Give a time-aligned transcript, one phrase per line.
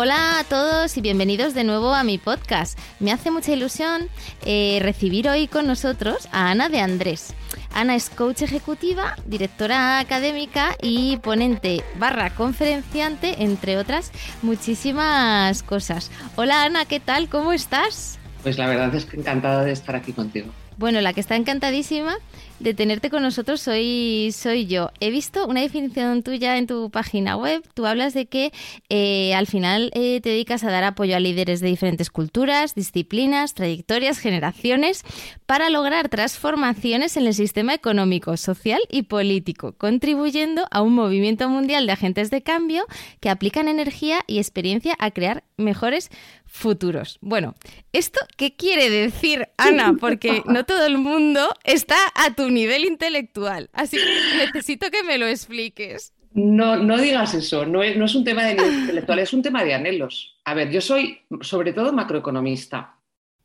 [0.00, 2.78] Hola a todos y bienvenidos de nuevo a mi podcast.
[3.00, 4.08] Me hace mucha ilusión
[4.46, 7.34] eh, recibir hoy con nosotros a Ana de Andrés.
[7.74, 16.12] Ana es coach ejecutiva, directora académica y ponente barra conferenciante, entre otras muchísimas cosas.
[16.36, 17.28] Hola Ana, ¿qué tal?
[17.28, 18.20] ¿Cómo estás?
[18.44, 20.46] Pues la verdad es que encantada de estar aquí contigo.
[20.76, 22.18] Bueno, la que está encantadísima
[22.60, 24.90] de tenerte con nosotros soy, soy yo.
[25.00, 27.62] He visto una definición tuya en tu página web.
[27.74, 28.52] Tú hablas de que
[28.88, 33.54] eh, al final eh, te dedicas a dar apoyo a líderes de diferentes culturas, disciplinas,
[33.54, 35.04] trayectorias, generaciones,
[35.46, 41.86] para lograr transformaciones en el sistema económico, social y político, contribuyendo a un movimiento mundial
[41.86, 42.84] de agentes de cambio
[43.20, 46.10] que aplican energía y experiencia a crear mejores
[46.48, 47.18] futuros.
[47.20, 47.54] Bueno,
[47.92, 49.94] ¿esto qué quiere decir, Ana?
[50.00, 55.18] Porque no todo el mundo está a tu nivel intelectual, así que necesito que me
[55.18, 56.12] lo expliques.
[56.32, 59.42] No, no digas eso, no es, no es un tema de nivel intelectual, es un
[59.42, 60.38] tema de anhelos.
[60.44, 62.98] A ver, yo soy sobre todo macroeconomista,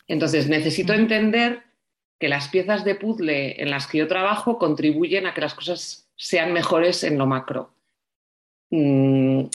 [0.07, 1.63] entonces necesito entender
[2.19, 6.09] que las piezas de puzzle en las que yo trabajo contribuyen a que las cosas
[6.15, 7.73] sean mejores en lo macro.
[8.69, 9.45] Mm,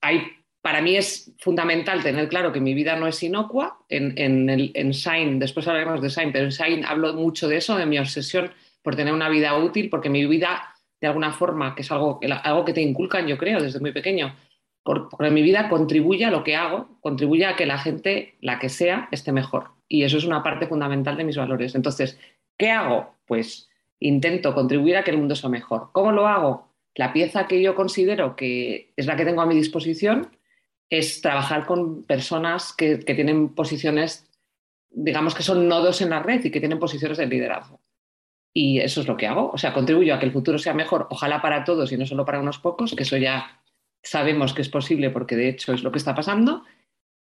[0.00, 3.78] hay para mí es fundamental tener claro que mi vida no es inocua.
[3.88, 7.56] En, en, el, en Shine, después hablaremos de Shine, pero en Shine hablo mucho de
[7.56, 8.52] eso, de mi obsesión
[8.88, 12.64] por tener una vida útil, porque mi vida, de alguna forma, que es algo, algo
[12.64, 14.34] que te inculcan, yo creo, desde muy pequeño,
[14.82, 18.58] por, porque mi vida contribuye a lo que hago, contribuye a que la gente, la
[18.58, 19.72] que sea, esté mejor.
[19.88, 21.74] Y eso es una parte fundamental de mis valores.
[21.74, 22.18] Entonces,
[22.56, 23.14] ¿qué hago?
[23.26, 23.68] Pues
[24.00, 25.90] intento contribuir a que el mundo sea mejor.
[25.92, 26.72] ¿Cómo lo hago?
[26.94, 30.30] La pieza que yo considero que es la que tengo a mi disposición
[30.88, 34.26] es trabajar con personas que, que, tienen posiciones,
[34.88, 37.80] digamos que son nodos en la red y que tienen posiciones de liderazgo.
[38.60, 39.52] Y eso es lo que hago.
[39.52, 42.24] O sea, contribuyo a que el futuro sea mejor, ojalá para todos y no solo
[42.24, 43.62] para unos pocos, que eso ya
[44.02, 46.64] sabemos que es posible porque de hecho es lo que está pasando.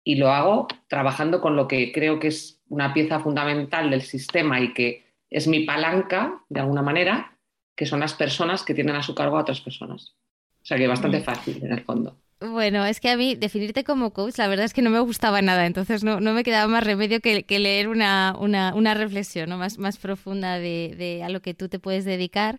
[0.03, 4.59] Y lo hago trabajando con lo que creo que es una pieza fundamental del sistema
[4.59, 7.37] y que es mi palanca, de alguna manera,
[7.77, 10.17] que son las personas que tienen a su cargo a otras personas.
[10.61, 11.23] O sea que bastante mm.
[11.23, 12.17] fácil en el fondo.
[12.41, 15.43] Bueno, es que a mí definirte como coach, la verdad es que no me gustaba
[15.43, 19.59] nada, entonces no, no me quedaba más remedio que, leer una, una, una, reflexión ¿no?
[19.59, 22.57] más, más profunda de, de, a lo que tú te puedes dedicar.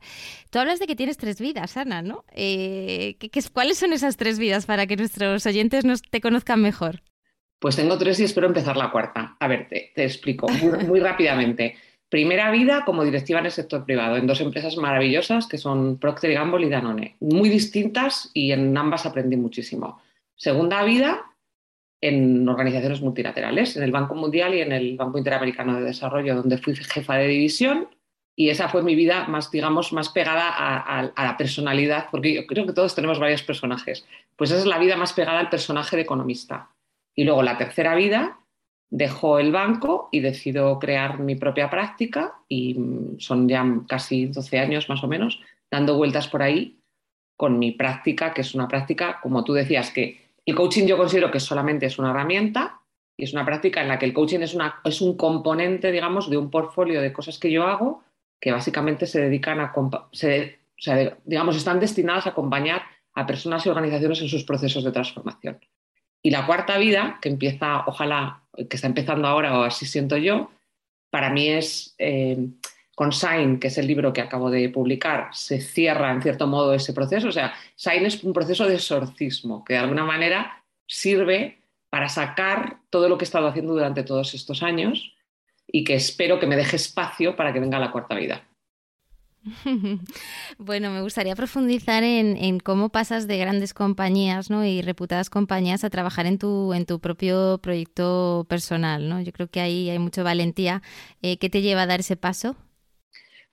[0.50, 2.24] Tú hablas de que tienes tres vidas, Ana, ¿no?
[2.30, 7.02] Eh, ¿qué, cuáles son esas tres vidas para que nuestros oyentes nos, te conozcan mejor?
[7.58, 9.36] Pues tengo tres y espero empezar la cuarta.
[9.40, 10.46] A ver, te, te explico
[10.86, 11.74] muy rápidamente.
[12.12, 16.34] Primera vida como directiva en el sector privado, en dos empresas maravillosas que son Procter
[16.34, 20.02] Gamble y Danone, muy distintas y en ambas aprendí muchísimo.
[20.36, 21.24] Segunda vida
[22.02, 26.58] en organizaciones multilaterales, en el Banco Mundial y en el Banco Interamericano de Desarrollo, donde
[26.58, 27.88] fui jefa de división
[28.36, 32.66] y esa fue mi vida más, digamos, más pegada a, la personalidad, porque yo creo
[32.66, 34.04] que todos tenemos varios personajes.
[34.36, 36.68] Pues esa es la vida más pegada al personaje de economista.
[37.14, 38.36] Y luego la tercera vida
[38.92, 42.76] dejo el banco y decido crear mi propia práctica y
[43.18, 46.78] son ya casi 12 años más o menos dando vueltas por ahí
[47.34, 51.30] con mi práctica, que es una práctica, como tú decías, que el coaching yo considero
[51.30, 52.82] que solamente es una herramienta
[53.16, 56.28] y es una práctica en la que el coaching es, una, es un componente, digamos,
[56.28, 58.04] de un portfolio de cosas que yo hago
[58.38, 59.72] que básicamente se dedican a,
[60.12, 62.82] se, o sea, digamos, están destinadas a acompañar
[63.14, 65.60] a personas y organizaciones en sus procesos de transformación.
[66.20, 70.50] Y la cuarta vida, que empieza, ojalá, que está empezando ahora, o así siento yo,
[71.10, 72.48] para mí es eh,
[72.94, 76.74] con Sign, que es el libro que acabo de publicar, se cierra en cierto modo
[76.74, 77.28] ese proceso.
[77.28, 81.58] O sea, Sign es un proceso de exorcismo que de alguna manera sirve
[81.90, 85.14] para sacar todo lo que he estado haciendo durante todos estos años
[85.66, 88.46] y que espero que me deje espacio para que venga la cuarta vida.
[90.58, 94.64] Bueno, me gustaría profundizar en, cómo pasas de grandes compañías ¿no?
[94.64, 99.08] y reputadas compañías a trabajar en tu, en tu propio proyecto personal.
[99.08, 99.20] ¿no?
[99.20, 100.82] Yo creo que ahí hay mucha valentía.
[101.22, 102.56] Eh, ¿Qué te lleva a dar ese paso?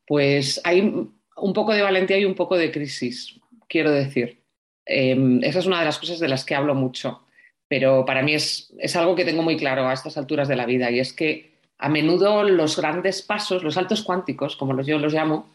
[0.05, 4.43] Pues hay un poco de valentía y un poco de crisis, quiero decir.
[4.85, 7.21] Eh, esa es una de las cosas de las que hablo mucho,
[7.67, 10.65] pero para mí es, es algo que tengo muy claro a estas alturas de la
[10.65, 14.97] vida y es que a menudo los grandes pasos, los saltos cuánticos, como los, yo
[14.97, 15.47] los llamo,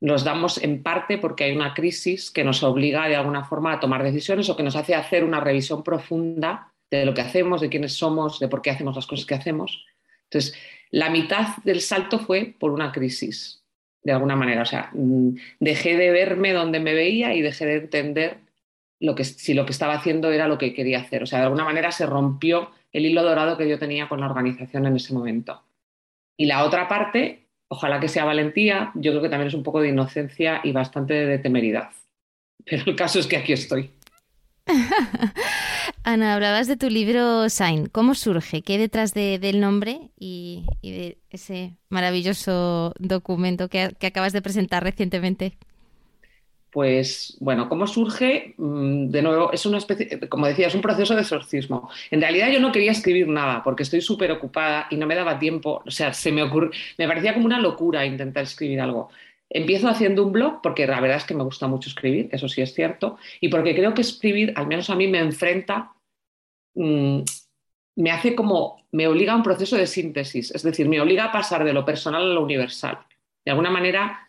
[0.00, 3.80] los damos en parte porque hay una crisis que nos obliga de alguna forma a
[3.80, 7.68] tomar decisiones o que nos hace hacer una revisión profunda de lo que hacemos, de
[7.68, 9.84] quiénes somos, de por qué hacemos las cosas que hacemos.
[10.24, 10.54] Entonces,
[10.90, 13.64] la mitad del salto fue por una crisis,
[14.02, 14.62] de alguna manera.
[14.62, 18.38] O sea, mm, dejé de verme donde me veía y dejé de entender
[19.00, 21.22] lo que, si lo que estaba haciendo era lo que quería hacer.
[21.22, 24.26] O sea, de alguna manera se rompió el hilo dorado que yo tenía con la
[24.26, 25.62] organización en ese momento.
[26.36, 29.80] Y la otra parte, ojalá que sea valentía, yo creo que también es un poco
[29.80, 31.90] de inocencia y bastante de temeridad.
[32.64, 33.90] Pero el caso es que aquí estoy.
[36.02, 37.86] Ana, hablabas de tu libro Sign.
[37.86, 38.62] ¿Cómo surge?
[38.62, 45.56] ¿Qué hay detrás del nombre y, de ese maravilloso documento que, acabas de presentar recientemente?
[46.76, 48.52] Pues bueno, ¿cómo surge?
[48.58, 51.88] Mm, de nuevo, es una especie, como decía, es un proceso de exorcismo.
[52.10, 55.38] En realidad yo no quería escribir nada porque estoy súper ocupada y no me daba
[55.38, 55.82] tiempo.
[55.86, 56.68] O sea, se me ocurre,
[56.98, 59.08] me parecía como una locura intentar escribir algo.
[59.48, 62.60] Empiezo haciendo un blog porque la verdad es que me gusta mucho escribir, eso sí
[62.60, 65.94] es cierto, y porque creo que escribir, al menos a mí, me enfrenta,
[66.74, 67.20] mm,
[67.96, 71.32] me hace como, me obliga a un proceso de síntesis, es decir, me obliga a
[71.32, 72.98] pasar de lo personal a lo universal.
[73.46, 74.25] De alguna manera,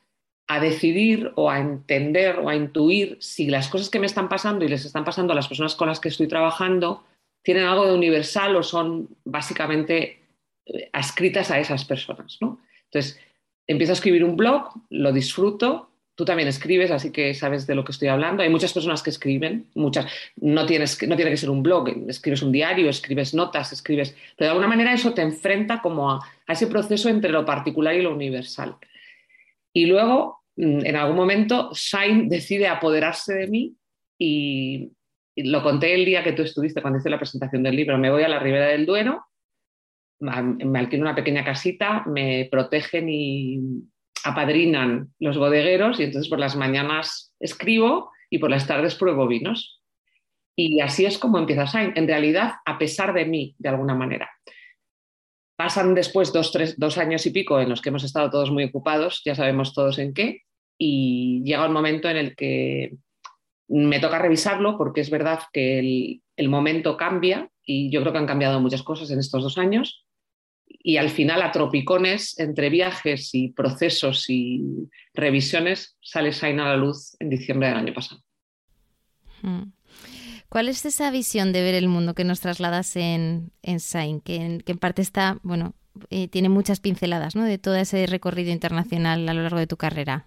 [0.48, 4.64] a decidir o a entender o a intuir si las cosas que me están pasando
[4.64, 7.04] y les están pasando a las personas con las que estoy trabajando
[7.42, 10.20] tienen algo de universal o son básicamente
[10.66, 12.38] eh, ascritas a esas personas.
[12.42, 12.60] ¿no?
[12.86, 13.20] Entonces,
[13.68, 15.90] empiezo a escribir un blog, lo disfruto.
[16.16, 18.42] Tú también escribes, así que sabes de lo que estoy hablando.
[18.42, 20.12] Hay muchas personas que escriben, muchas.
[20.36, 24.16] No, tienes, no tiene que ser un blog, escribes un diario, escribes notas, escribes.
[24.36, 28.02] Pero de alguna manera eso te enfrenta como a, ese proceso entre lo particular y
[28.02, 28.76] lo universal.
[29.78, 33.76] Y luego, mm, en algún momento, Shine decide apoderarse de mí
[34.18, 34.92] y,
[35.36, 37.96] lo conté el día que tú estuviste cuando hice la presentación del libro.
[38.00, 39.24] Me voy a la Ribera del Duero
[40.20, 43.60] me alquilo una pequeña casita, me protegen y
[44.24, 49.84] apadrinan los bodegueros y entonces por las mañanas escribo y por las tardes pruebo vinos.
[50.56, 54.28] Y así es como empieza Shine, en realidad a pesar de mí, de alguna manera.
[55.58, 58.64] Pasan después dos, tres, dos años y pico en los que hemos estado todos muy
[58.64, 60.44] ocupados, ya sabemos todos en qué,
[60.78, 62.96] y llega un momento en el que
[63.68, 65.80] me toca revisarlo porque es verdad que
[66.36, 70.06] el, momento cambia y yo creo que han cambiado muchas cosas en estos dos años
[70.68, 76.78] y al final a tropicones, entre viajes y procesos y revisiones, sale Shine a la
[76.78, 78.22] luz en diciembre del año pasado.
[79.42, 79.72] Hmm.
[80.50, 84.22] ¿Cuál es esa visión de ver el mundo que nos trasladas en, en Shine?
[84.22, 85.74] Que en, parte está, bueno,
[86.10, 87.44] eh, tiene muchas pinceladas ¿no?
[87.44, 90.26] de todo ese recorrido internacional a lo largo de tu carrera.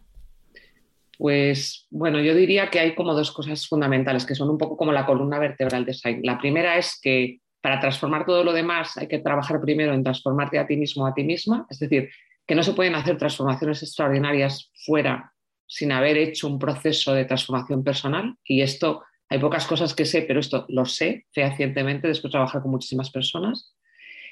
[1.17, 4.93] Pues bueno, yo diría que hay como dos cosas fundamentales que son un poco como
[4.93, 6.21] la columna vertebral de Shine.
[6.23, 10.59] La primera es que para transformar todo lo demás hay que trabajar primero en transformarte
[10.59, 11.67] a ti mismo, a ti misma.
[11.69, 12.11] Es decir,
[12.47, 15.33] que no se pueden hacer transformaciones extraordinarias fuera
[15.67, 18.35] sin haber hecho un proceso de transformación personal.
[18.43, 22.63] Y esto, hay pocas cosas que sé, pero esto lo sé fehacientemente después de trabajar
[22.63, 23.77] con muchísimas personas.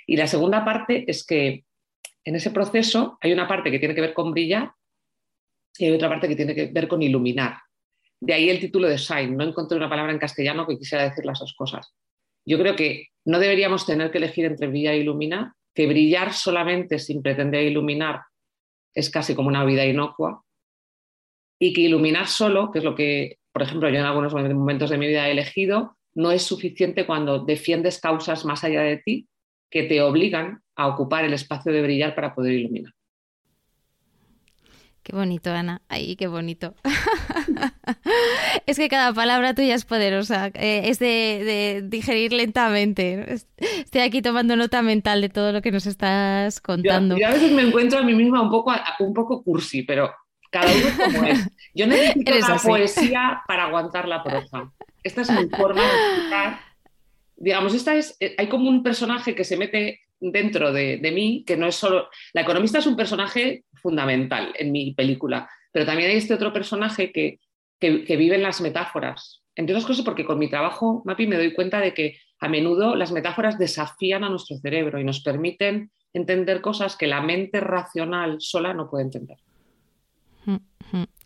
[0.06, 1.65] Y la segunda parte es que
[2.25, 4.73] en ese proceso hay una parte que tiene que ver con brillar
[5.79, 7.59] y hay otra parte que tiene que ver con iluminar.
[8.21, 9.37] De ahí el título de Shine.
[9.37, 11.95] No encontré una palabra en castellano que quisiera decir las dos cosas.
[12.45, 16.99] Yo creo que no deberíamos tener que elegir entre brillar e iluminar, que brillar solamente
[16.99, 18.23] sin pretender iluminar
[18.95, 20.43] es casi como una vida inocua,
[21.61, 24.99] y que iluminar solo, que es lo que, por ejemplo, yo en algunos momentos de
[24.99, 29.26] mi vida he elegido, no es suficiente cuando defiendes causas más allá de ti
[29.69, 32.92] que te obligan a ocupar el espacio de brillar para poder iluminar.
[35.02, 35.83] Qué bonito, Ana.
[35.88, 36.76] Ay, qué bonito.
[38.66, 40.52] es que cada palabra tuya es poderosa.
[40.54, 43.42] Eh, es de, digerir lentamente.
[43.56, 47.16] Estoy aquí tomando nota mental de todo lo que nos estás contando.
[47.16, 50.12] Yo, a veces me encuentro a mí misma un poco, un poco cursi, pero
[50.50, 51.49] cada uno como es.
[51.75, 54.71] Yo necesito la poesía para aguantar la prosa.
[55.02, 56.61] Esta es mi forma de explicar.
[57.37, 61.57] Digamos, esta es, eh, hay como un personaje que se mete dentro de, mí, que
[61.57, 62.09] no es solo...
[62.33, 67.12] La economista es un personaje fundamental en mi película, pero también hay este otro personaje
[67.12, 67.38] que,
[67.78, 69.43] que, vive en las metáforas.
[69.55, 72.95] Entre otras cosas porque con mi trabajo, Mapi, me doy cuenta de que a menudo
[72.95, 78.37] las metáforas desafían a nuestro cerebro y nos permiten entender cosas que la mente racional
[78.40, 79.38] sola no puede entender.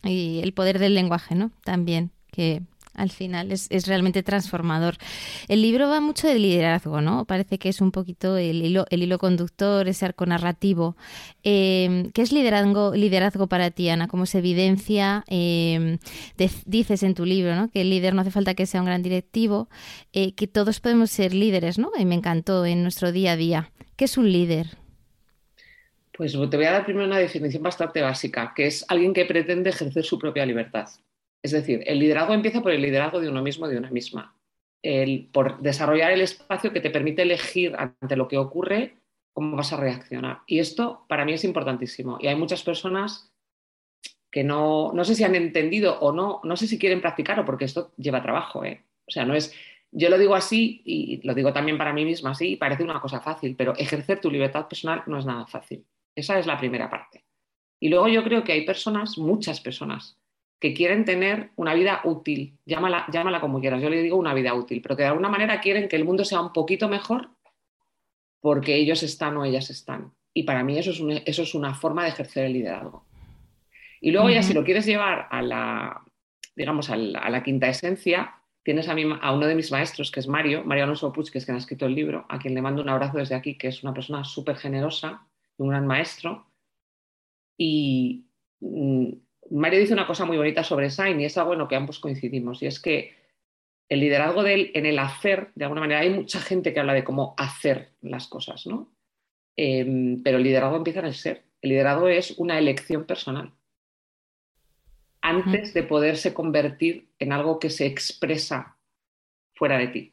[0.05, 1.53] Y el poder del lenguaje, ¿no?
[1.65, 2.63] También, que
[2.95, 4.97] al final es, realmente transformador.
[5.49, 7.25] El libro va mucho de liderazgo, ¿no?
[7.25, 10.97] Parece que es un poquito el hilo, el hilo conductor, ese arco narrativo.
[11.43, 14.09] Em, ¿Qué es liderazgo, liderazgo para ti, Ana?
[14.09, 15.25] ¿Cómo se evidencia?
[15.27, 15.99] Em,
[16.67, 17.71] dices en tu libro, ¿no?
[17.71, 19.69] Que el líder no hace falta que sea un gran directivo,
[20.13, 21.91] eh, que todos podemos ser líderes, ¿no?
[21.99, 23.73] Y me encantó en nuestro día a día.
[23.97, 24.82] ¿Qué es un líder?
[26.23, 29.71] Pues te voy a dar primero una definición bastante básica, que es alguien que pretende
[29.71, 30.89] ejercer su propia libertad.
[31.43, 34.33] Es decir, el liderazgo empieza por el liderazgo de uno mismo, de una misma.
[35.33, 38.99] Por desarrollar el espacio que te permite elegir ante lo que ocurre
[39.33, 40.43] cómo vas a reaccionar.
[40.47, 42.19] Y esto para mí es importantísimo.
[42.21, 43.33] Y hay muchas personas
[44.31, 47.65] que no, no sé si han entendido o no, no sé si quieren practicarlo, porque
[47.65, 48.65] esto lleva trabajo.
[48.65, 48.85] ¿eh?
[49.09, 49.53] O sea, no es,
[49.91, 53.21] yo lo digo así y lo digo también para mí misma así, parece una cosa
[53.21, 55.85] fácil, pero ejercer tu libertad personal no es nada fácil.
[56.15, 57.25] Esa es la primera parte.
[57.81, 60.19] Y luego yo creo que hay personas, muchas personas,
[60.61, 64.55] que quieren tener una vida útil, llámala, llámala como quieras, yo le digo una vida
[64.55, 67.31] útil, pero que de alguna manera quieren que el mundo sea un poquito mejor
[68.41, 70.13] porque ellos están o ellas están.
[70.33, 73.05] Y para mí eso es, eso es una forma de ejercer el liderazgo.
[74.01, 76.03] Y luego ya si lo quieres llevar a la,
[76.55, 80.65] digamos, a la, quinta esencia, tienes a, a, uno de mis maestros, que es Mario,
[80.65, 82.89] Mario Alonso Puig, que es quien ha escrito el libro, a quien le mando un
[82.89, 85.27] abrazo desde aquí, que es una persona súper generosa,
[85.63, 86.47] un gran maestro.
[87.57, 88.25] Y
[88.61, 89.09] mm,
[89.51, 91.99] Mario dice una cosa muy bonita sobre Sain y es algo en lo que ambos
[91.99, 93.15] coincidimos, y es que
[93.89, 96.95] el liderazgo de él en el hacer, de alguna manera, hay mucha gente que habla
[96.95, 98.91] de cómo hacer las cosas, ¿no?
[99.55, 101.45] Em, pero el liderazgo empieza en el ser.
[101.61, 103.53] El liderazgo es una elección personal.
[105.21, 108.79] Antes de poderse convertir en algo que se expresa
[109.55, 110.13] fuera de ti.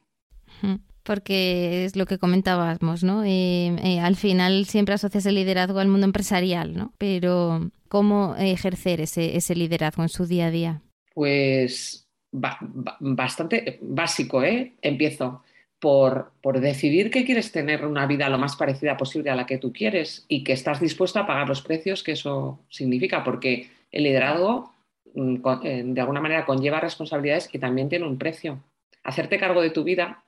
[1.04, 3.24] Porque es lo que comentábamos, ¿no?
[3.24, 6.94] Eh, eh, al final siempre asocias el liderazgo al mundo empresarial, ¿no?
[6.98, 10.82] Pero ¿cómo ejercer ese, liderazgo en su día a día?
[11.14, 14.74] Pues bastante básico, ¿eh?
[14.82, 15.42] Empiezo
[15.80, 19.58] por, por, decidir que quieres tener una vida lo más parecida posible a la que
[19.58, 24.04] tú quieres y que estás dispuesto a pagar los precios que eso significa, porque el
[24.04, 24.72] liderazgo
[25.16, 28.64] mm, eh, de alguna manera conlleva responsabilidades y también tiene un precio.
[29.04, 30.24] Hacerte cargo de tu vida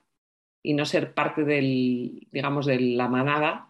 [0.62, 3.68] y no ser parte del, digamos, de la manada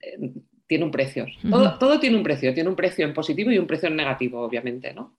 [0.00, 0.32] eh,
[0.66, 1.26] tiene un precio.
[1.48, 4.40] todo, todo tiene un precio, tiene un precio en positivo y un precio en negativo,
[4.40, 5.18] obviamente, ¿no?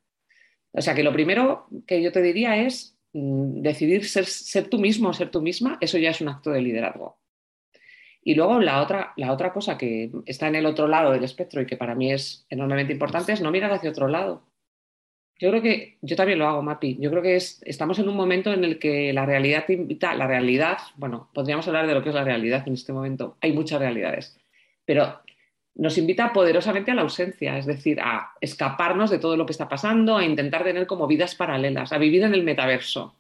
[0.72, 5.10] O sea que lo primero que yo te diría es mm, decidir ser, tú mismo
[5.10, 7.18] o ser tú misma, eso ya es un acto de liderazgo.
[8.22, 11.62] Y luego la otra, la otra cosa que está en el otro lado del espectro
[11.62, 14.44] y que para mí es enormemente importante es no mirar hacia otro lado.
[15.38, 16.98] Yo creo que yo también lo hago, Mapi.
[17.00, 20.28] Yo creo que estamos en un momento en el que la realidad te invita, la
[20.28, 23.38] realidad, bueno, podríamos hablar de lo que es la realidad en este momento.
[23.42, 24.38] Hay muchas realidades,
[24.86, 25.20] pero
[25.76, 29.68] nos invita poderosamente a la ausencia, es decir, a escaparnos de todo lo que está
[29.68, 33.16] pasando, a intentar tener como vidas paralelas, a vivir en el metaverso,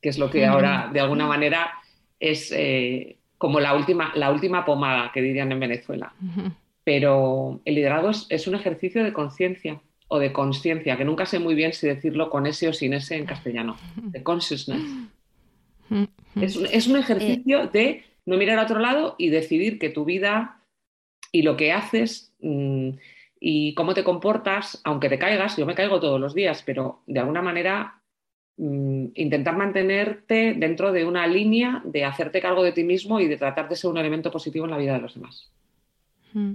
[0.00, 1.72] que es lo que ahora de alguna manera
[2.18, 6.14] es eh, como la última, la última pomada que dirían en Venezuela.
[6.84, 9.80] Pero el liderazgo es, un ejercicio de conciencia
[10.12, 13.16] o de conciencia, que nunca sé muy bien si decirlo con ese o sin ese
[13.16, 14.82] en castellano, de consciousness.
[16.34, 20.62] Es, es un ejercicio de no mirar a otro lado y decidir que tu vida
[21.30, 22.90] y lo que haces mm,
[23.38, 27.20] y cómo te comportas, aunque te caigas, yo me caigo todos los días, pero de
[27.20, 28.02] alguna manera
[28.56, 33.36] mm, intentar mantenerte dentro de una línea de hacerte cargo de ti mismo y de
[33.36, 35.52] tratar de ser un elemento positivo en la vida de los demás.
[36.32, 36.54] Mm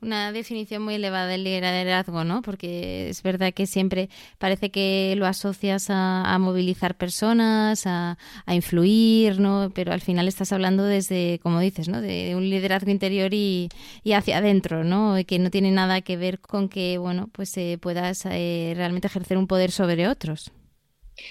[0.00, 2.42] una definición muy elevada del liderazgo, ¿no?
[2.42, 4.08] Porque es verdad que siempre
[4.38, 8.16] parece que lo asocias a, movilizar personas, a,
[8.48, 9.72] influir, ¿no?
[9.74, 12.00] Pero al final estás hablando desde, como dices, ¿no?
[12.00, 13.68] De un liderazgo interior y,
[14.14, 15.16] hacia adentro, ¿no?
[15.26, 19.38] Que no tiene nada que ver con que, bueno, pues eh, puedas eh, realmente ejercer
[19.38, 20.52] un poder sobre otros.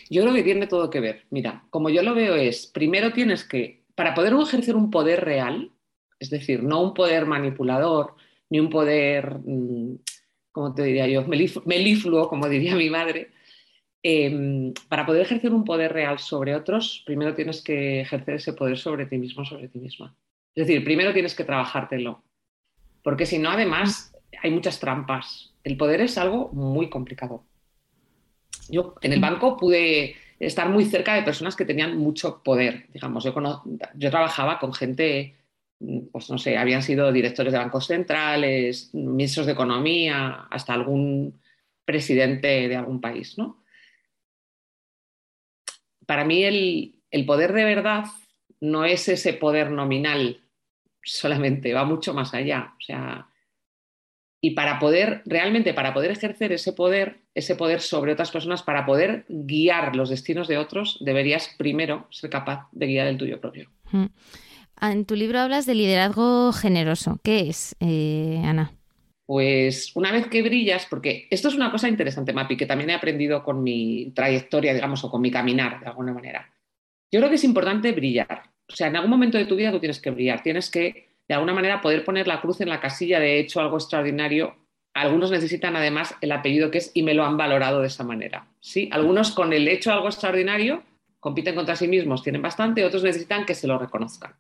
[0.10, 1.26] Yo creo que tiene todo que ver.
[1.30, 5.72] Mira, como yo lo veo es, primero tienes que, para poder ejercer un poder real,
[6.20, 8.16] es decir, no un poder manipulador,
[8.54, 9.96] ni un poder, mm,
[10.52, 13.32] como te diría yo, melifluo, como diría mi madre.
[14.04, 18.78] Em, para poder ejercer un poder real sobre otros, primero tienes que ejercer ese poder
[18.78, 20.16] sobre ti mismo, sobre ti misma.
[20.54, 22.22] Es decir, primero tienes que trabajártelo,
[23.02, 25.56] porque si no, además, hay muchas trampas.
[25.64, 27.44] El poder es algo muy complicado.
[28.70, 33.24] Yo en el banco pude estar muy cerca de personas que tenían mucho poder, digamos.
[33.24, 33.34] Yo,
[33.96, 35.34] yo trabajaba con gente
[36.12, 41.40] pues no sé, habían sido directores de bancos centrales, ministros de economía, hasta algún
[41.86, 43.64] presidente de algún país, ¿no?
[46.06, 48.06] Para mí el, poder de verdad
[48.60, 50.42] no es ese poder nominal
[51.04, 52.74] solamente, va mucho más allá.
[52.78, 53.28] O sea,
[54.42, 58.86] y para poder, realmente, para poder ejercer ese poder, ese poder sobre otras personas, para
[58.86, 63.70] poder guiar los destinos de otros, deberías primero ser capaz de guiar el tuyo propio.
[64.92, 67.20] En tu libro hablas de liderazgo generoso.
[67.24, 68.74] ¿Qué es, eh, Ana?
[69.26, 72.94] Pues una vez que brillas, porque esto es una cosa interesante, Mapi, que también he
[72.94, 76.54] aprendido con mi trayectoria, digamos, o con mi caminar, de alguna manera.
[77.12, 78.50] Yo creo que es importante brillar.
[78.68, 81.34] O sea, en algún momento de tu vida tú tienes que brillar, tienes que, de
[81.34, 84.58] alguna manera, poder poner la cruz en la casilla de hecho algo extraordinario.
[84.94, 88.48] Algunos necesitan además el apellido que es y me lo han valorado de esa manera.
[88.60, 88.90] ¿sí?
[88.92, 90.84] Algunos con el hecho algo extraordinario
[91.20, 94.34] compiten contra sí mismos, tienen bastante, otros necesitan que se lo reconozcan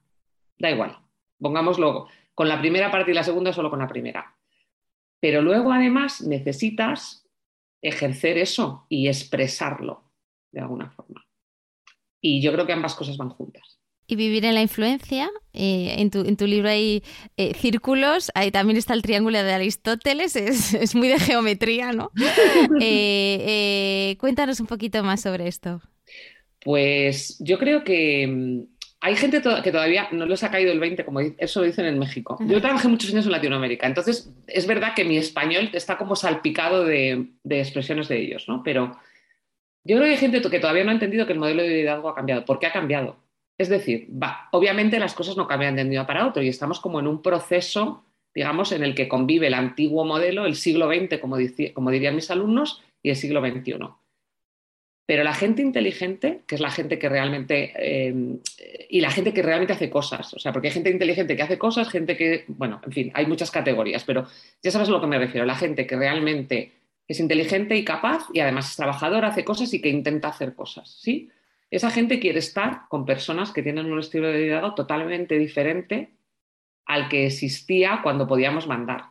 [0.57, 0.97] da igual,
[1.39, 4.35] pongámoslo con la primera parte y la segunda solo con la primera.
[5.19, 7.29] Pero luego además necesitas
[7.81, 10.11] ejercer eso y expresarlo
[10.51, 11.25] de alguna forma.
[12.21, 13.79] Y yo creo que ambas cosas van juntas.
[14.05, 17.03] Y vivir en la influencia, eh, en, tu, libro hay
[17.37, 22.11] eh, círculos, ahí también está el triángulo de Aristóteles, es, muy de geometría, ¿no?
[22.81, 25.81] Eh, cuéntanos un poquito más sobre esto.
[26.63, 28.72] Pues yo creo que mm,
[29.05, 31.99] hay gente que todavía no les ha caído el 20, como eso lo dicen en
[31.99, 32.37] México.
[32.39, 36.85] Yo trabajé muchos años en Latinoamérica, entonces es verdad que mi español está como salpicado
[36.85, 38.63] de, expresiones de ellos, ¿no?
[38.63, 38.97] Pero
[39.83, 42.07] yo creo que hay gente que todavía no ha entendido que el modelo de liderazgo
[42.07, 42.45] ha cambiado.
[42.45, 43.17] ¿Por qué ha cambiado?
[43.57, 44.07] Es decir,
[44.51, 47.21] obviamente las cosas no cambian de un día para otro y estamos como en un
[47.21, 51.35] proceso, digamos, en el que convive el antiguo modelo, el siglo XX, como,
[51.73, 53.79] como dirían mis alumnos, y el siglo XXI.
[55.05, 58.39] Pero la gente inteligente, que es la gente que realmente, eh,
[58.89, 61.57] y la gente que realmente hace cosas, o sea, porque hay gente inteligente que hace
[61.57, 64.25] cosas, gente que, bueno, en fin, hay muchas categorías, pero
[64.61, 66.71] ya sabes a lo que me refiero, la gente que realmente
[67.05, 70.89] es inteligente y capaz y además es trabajadora, hace cosas y que intenta hacer cosas,
[71.01, 71.29] ¿sí?
[71.69, 76.11] Esa gente quiere estar con personas que tienen un estilo de liderazgo totalmente diferente
[76.85, 79.05] al que existía cuando podíamos mandar.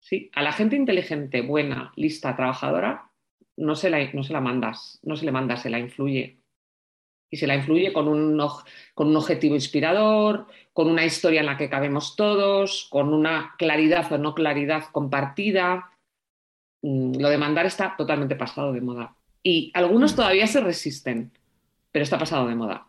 [0.00, 0.30] ¿Sí?
[0.34, 3.10] A la gente inteligente, buena, lista, trabajadora,
[3.56, 6.40] no se la, no se la mandas, no se le manda, se la influye.
[7.30, 8.40] Y se la influye con un,
[8.94, 14.12] con un objetivo inspirador, con una historia en la que cabemos todos, con una claridad
[14.12, 15.90] o no claridad compartida.
[16.82, 19.16] Mm, lo de mandar está totalmente pasado de moda.
[19.42, 21.32] Y algunos todavía se resisten,
[21.90, 22.86] pero está pasado de moda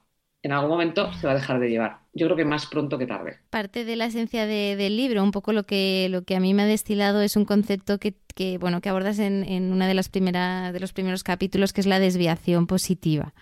[0.48, 2.00] en algún momento se va a dejar de llevar.
[2.14, 3.38] Yo creo que más pronto que tarde.
[3.50, 6.64] Parte de la esencia del libro, un poco lo que, lo que a mí me
[6.64, 8.14] ha destilado es un concepto que,
[8.58, 11.88] bueno, que abordas en, en una de las primeras de los primeros capítulos, que es
[11.88, 13.34] la desviación positiva.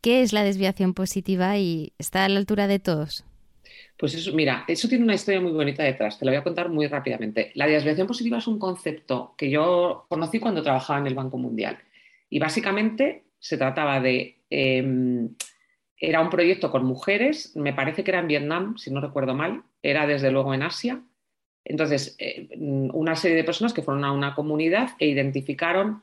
[0.00, 3.24] ¿Qué es la desviación positiva y está a la altura de todos?
[3.96, 6.68] Pues eso, mira, eso tiene una historia muy bonita detrás, te la voy a contar
[6.68, 7.52] muy rápidamente.
[7.54, 11.78] La desviación positiva es un concepto que yo conocí cuando trabajaba en el Banco Mundial
[12.28, 15.28] y básicamente se trataba de em,
[16.00, 19.64] era un proyecto con mujeres, me parece que era en Vietnam, si no recuerdo mal,
[19.82, 21.02] era desde luego en Asia.
[21.62, 26.02] Entonces, eh, una serie de personas que fueron a una comunidad e identificaron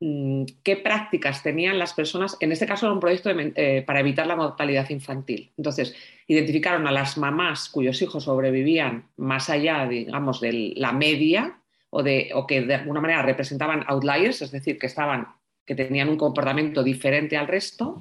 [0.00, 2.38] mm, qué prácticas tenían las personas.
[2.40, 5.52] En este caso era un proyecto eh, para evitar la mortalidad infantil.
[5.58, 5.94] Entonces,
[6.26, 12.30] identificaron a las mamás cuyos hijos sobrevivían más allá, digamos, de la media o, de,
[12.34, 15.28] o que de alguna manera representaban outliers, es decir, que, estaban,
[15.66, 17.98] que tenían un comportamiento diferente al resto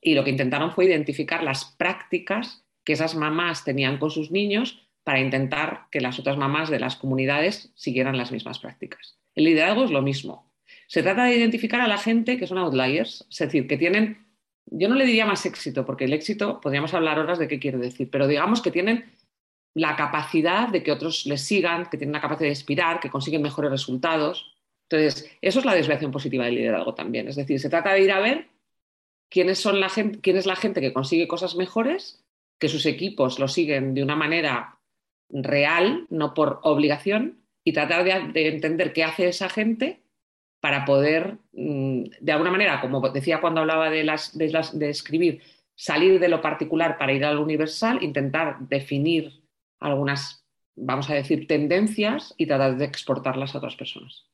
[0.00, 4.82] y lo que intentaron fue identificar las prácticas que esas mamás tenían con sus niños
[5.04, 9.18] para intentar que las otras mamás de las comunidades siguieran las mismas prácticas.
[9.34, 10.52] El liderazgo es lo mismo.
[10.86, 14.26] Se trata de identificar a la gente que son outliers, es decir, que tienen,
[14.66, 17.78] yo no le diría más éxito, porque el éxito, podríamos hablar horas de qué quiere
[17.78, 19.04] decir, pero digamos que tienen
[19.74, 23.42] la capacidad de que otros les sigan, que tienen la capacidad de inspirar, que consiguen
[23.42, 24.56] mejores resultados.
[24.88, 27.28] Entonces, eso es la desviación positiva del liderazgo también.
[27.28, 28.49] Es decir, se trata de ir a ver
[29.30, 32.24] quiénes son la gente, quién es la gente que consigue cosas mejores,
[32.58, 34.80] que sus equipos lo siguen de una manera
[35.30, 40.02] real, no por obligación, y tratar de, entender qué hace esa gente
[40.60, 45.42] para poder, mm, de alguna manera, como decía cuando hablaba de, las, de, escribir,
[45.74, 49.42] salir de lo particular para ir al universal, intentar definir
[49.78, 50.44] algunas,
[50.76, 54.29] vamos a decir, tendencias y tratar de exportarlas a otras personas.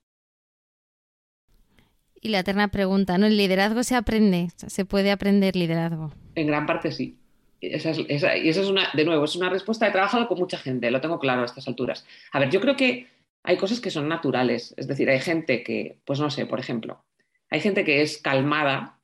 [2.21, 3.27] Y la eterna pregunta, ¿no?
[3.27, 4.49] ¿El liderazgo se aprende?
[4.57, 6.13] ¿Se puede aprender liderazgo?
[6.35, 7.19] En gran parte sí.
[7.61, 9.87] Esa es, y esa es una, de nuevo, es una respuesta.
[9.87, 12.07] He trabajado con mucha gente, lo tengo claro a estas alturas.
[12.33, 13.07] A ver, yo creo que
[13.43, 14.75] hay cosas que son naturales.
[14.77, 17.03] Es decir, hay gente que, pues no sé, por ejemplo,
[17.51, 18.99] hay gente que es calmada,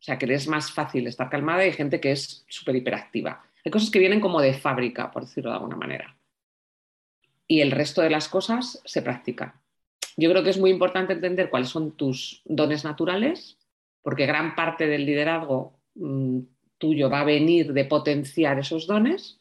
[0.00, 3.44] o sea, que es más fácil estar calmada y hay gente que es súper hiperactiva.
[3.64, 6.16] Hay cosas que vienen como de fábrica, por decirlo de alguna manera.
[7.46, 9.61] Y el resto de las cosas se practican
[10.16, 13.58] yo creo que es muy importante entender cuáles son tus dones naturales,
[14.02, 16.40] porque gran parte del liderazgo mm,
[16.78, 19.40] tuyo va a venir de potenciar esos dones,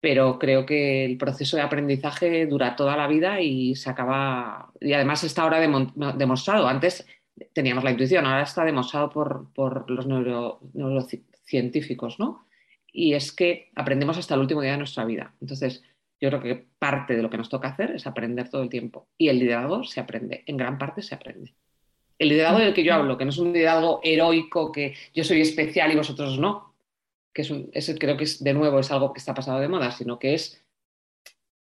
[0.00, 4.92] pero creo que el proceso de aprendizaje dura toda la vida y se acaba, y
[4.92, 7.06] además está ahora demostrado, antes
[7.52, 12.46] teníamos la intuición, ahora está demostrado por, los neurocientíficos, ¿no?
[12.92, 15.34] Y es que aprendemos hasta el último día de nuestra vida.
[15.40, 15.84] Entonces,
[16.20, 19.08] yo creo que parte de lo que nos toca hacer es aprender todo el tiempo.
[19.16, 21.54] Y el liderazgo se aprende, en gran parte se aprende.
[22.18, 25.40] El liderazgo del que yo hablo, que no es un liderazgo heroico, que yo soy
[25.40, 26.74] especial y vosotros no,
[27.32, 30.18] que es, creo que es, de nuevo es algo que está pasado de moda, sino
[30.18, 30.62] que es,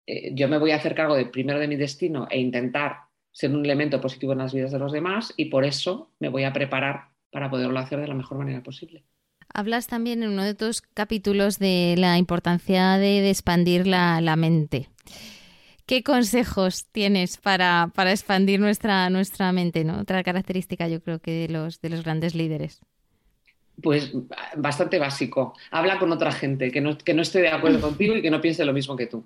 [0.06, 3.64] eh, yo me voy a hacer cargo primero de mi destino e intentar ser un
[3.64, 7.10] elemento positivo en las vidas de los demás y por eso me voy a preparar
[7.30, 9.04] para poderlo hacer de la mejor manera posible.
[9.52, 14.88] Hablas también en uno de tus capítulos de la importancia de, expandir la, mente.
[15.86, 19.84] ¿Qué consejos tienes para, expandir nuestra, nuestra mente?
[19.84, 20.00] ¿no?
[20.00, 22.80] Otra característica yo creo que de los, de los grandes líderes.
[23.82, 24.12] Pues
[24.56, 25.54] bastante básico.
[25.70, 28.40] Habla con otra gente que no, que no esté de acuerdo contigo y que no
[28.40, 29.24] piense lo mismo que tú.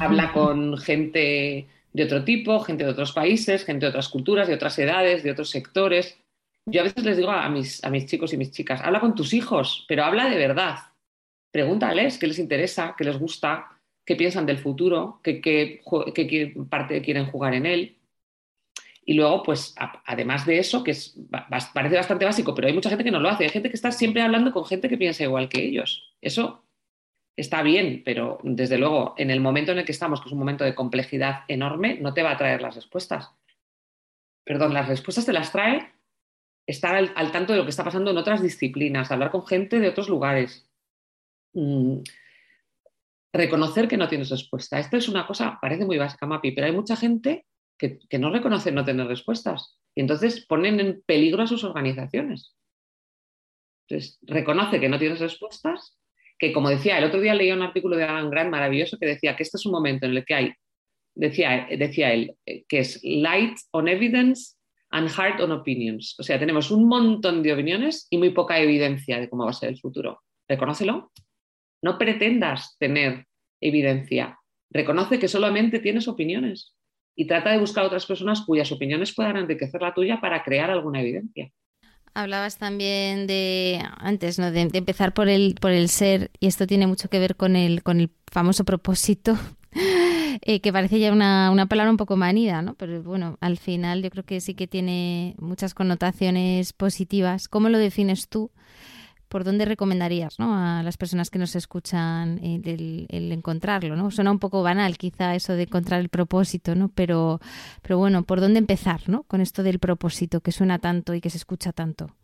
[0.00, 4.54] Habla con gente de otro tipo, gente de otros países, gente de otras culturas, de
[4.54, 6.18] otras edades, de otros sectores.
[6.66, 9.14] Yo a veces les digo a mis, a mis chicos y mis chicas, habla con
[9.14, 10.76] tus hijos, pero habla de verdad.
[11.50, 15.82] Pregúntales qué les interesa, qué les gusta, qué piensan del futuro, qué, qué,
[16.70, 17.98] parte quieren jugar en él.
[19.04, 19.74] Y luego, pues,
[20.06, 21.18] además de eso, que es,
[21.74, 23.42] parece bastante básico, pero hay mucha gente que no lo hace.
[23.42, 26.14] Hay gente que está siempre hablando con gente que piensa igual que ellos.
[26.20, 26.64] Eso
[27.36, 30.38] está bien, pero desde luego, en el momento en el que estamos, que es un
[30.38, 33.30] momento de complejidad enorme, no te va a traer las respuestas.
[34.44, 35.92] Perdón, las respuestas te las trae
[36.66, 39.88] estar al, tanto de lo que está pasando en otras disciplinas, hablar con gente de
[39.88, 40.68] otros lugares.
[41.54, 41.98] Mm,
[43.32, 44.78] reconocer que no tienes respuesta.
[44.78, 47.46] Esto es una cosa, parece muy básica, Mapi, pero hay mucha gente
[47.78, 52.54] que, que no reconoce no tener respuestas y entonces ponen en peligro a sus organizaciones.
[53.88, 55.98] Entonces, reconoce que no tienes respuestas,
[56.38, 59.36] que como decía, el otro día leía un artículo de Alan Grant maravilloso que decía
[59.36, 60.52] que este es un momento en el que hay,
[61.14, 64.56] decía, decía él, eh, que es light on evidence
[64.92, 66.14] and hard on opinions.
[66.18, 69.54] O sea, tenemos un montón de opiniones y muy poca evidencia de cómo va a
[69.54, 70.22] ser el futuro.
[70.48, 71.10] Reconócelo.
[71.82, 73.26] No pretendas tener
[73.60, 74.38] evidencia.
[74.70, 76.76] Reconoce que solamente tienes opiniones
[77.16, 81.00] y trata de buscar otras personas cuyas opiniones puedan enriquecer la tuya para crear alguna
[81.00, 81.50] evidencia.
[82.14, 84.52] Hablabas también de antes, ¿no?
[84.52, 87.82] De, empezar por el, por el ser, y esto tiene mucho que ver con el,
[87.82, 89.38] con el famoso propósito
[90.44, 92.74] eh, que parece ya una, una, palabra un poco manida, ¿no?
[92.74, 97.46] Pero bueno, al final yo creo que sí que tiene muchas connotaciones positivas.
[97.46, 98.50] ¿Cómo lo defines tú?
[99.28, 100.54] ¿Por dónde recomendarías ¿no?
[100.54, 103.94] a las personas que nos escuchan el, encontrarlo?
[103.94, 104.10] ¿no?
[104.10, 106.90] Suena un poco banal quizá eso de encontrar el propósito, ¿no?
[106.90, 107.40] pero,
[107.80, 109.22] pero bueno, ¿por dónde empezar ¿no?
[109.22, 112.14] con esto del propósito que suena tanto y que se escucha tanto?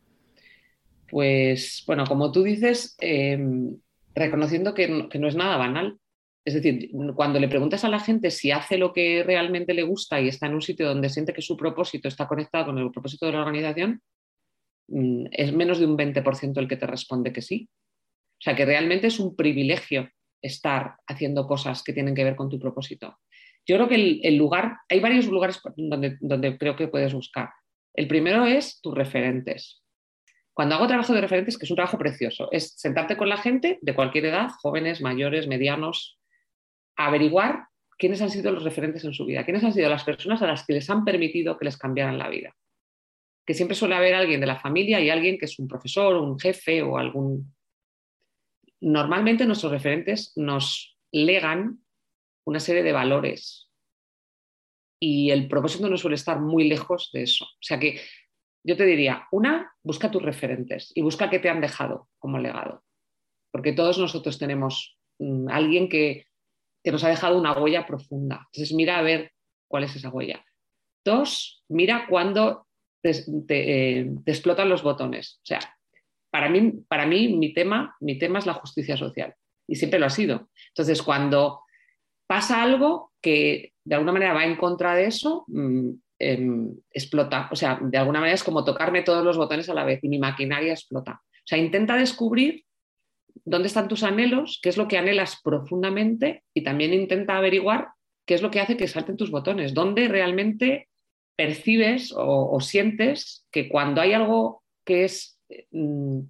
[1.08, 3.78] Pues bueno, como tú dices, em,
[4.14, 5.98] reconociendo que que no es nada banal,
[6.44, 10.20] es decir, cuando le preguntas a la gente si hace lo que realmente le gusta
[10.20, 13.26] y está en un sitio donde siente que su propósito está conectado con el propósito
[13.26, 14.00] de la organización,
[14.88, 17.68] mm, es menos de un 20% el que te responde que sí.
[18.40, 20.08] O sea, que realmente es un privilegio
[20.40, 23.18] estar haciendo cosas que tienen que ver con tu propósito.
[23.66, 27.50] Yo creo que el, lugar, hay varios lugares donde, donde creo que puedes buscar.
[27.92, 29.82] El primero es tus referentes.
[30.54, 33.78] Cuando hago trabajo de referentes, que es un trabajo precioso, es sentarte con la gente
[33.82, 36.17] de cualquier edad, jóvenes, mayores, medianos,
[36.98, 40.46] averiguar quiénes han sido los referentes en su vida, quiénes han sido las personas a
[40.46, 42.54] las que les han permitido que les cambiaran la vida.
[43.46, 46.38] Que siempre suele haber alguien de la familia y alguien que es un profesor, un
[46.38, 47.54] jefe o algún...
[48.80, 51.80] Normalmente nuestros referentes nos legan
[52.44, 53.70] una serie de valores
[55.00, 57.44] y el propósito no suele estar muy lejos de eso.
[57.44, 58.00] O sea que
[58.64, 62.84] yo te diría, una, busca tus referentes y busca qué te han dejado como legado.
[63.50, 66.27] Porque todos nosotros tenemos mm, alguien que
[66.88, 68.46] que nos ha dejado una huella profunda.
[68.46, 69.32] Entonces, mira a ver
[69.68, 70.42] cuál es esa huella.
[71.04, 72.66] Dos, mira cuando
[73.02, 73.10] te,
[73.50, 75.38] eh, explotan los botones.
[75.42, 75.60] O sea,
[76.30, 79.34] para mí, para mí mi, tema, mi tema es la justicia social
[79.66, 80.48] y siempre lo ha sido.
[80.68, 81.60] Entonces, cuando
[82.26, 87.50] pasa algo que de alguna manera va en contra de eso, mm, em, explota.
[87.52, 90.08] O sea, de alguna manera es como tocarme todos los botones a la vez y
[90.08, 91.20] mi maquinaria explota.
[91.22, 92.64] O sea, intenta descubrir
[93.44, 97.88] dónde están tus anhelos, qué es lo que anhelas profundamente y también intenta averiguar
[98.26, 100.88] qué es lo que hace que salten tus botones, dónde realmente
[101.36, 106.20] percibes o, sientes que cuando hay algo que es mm,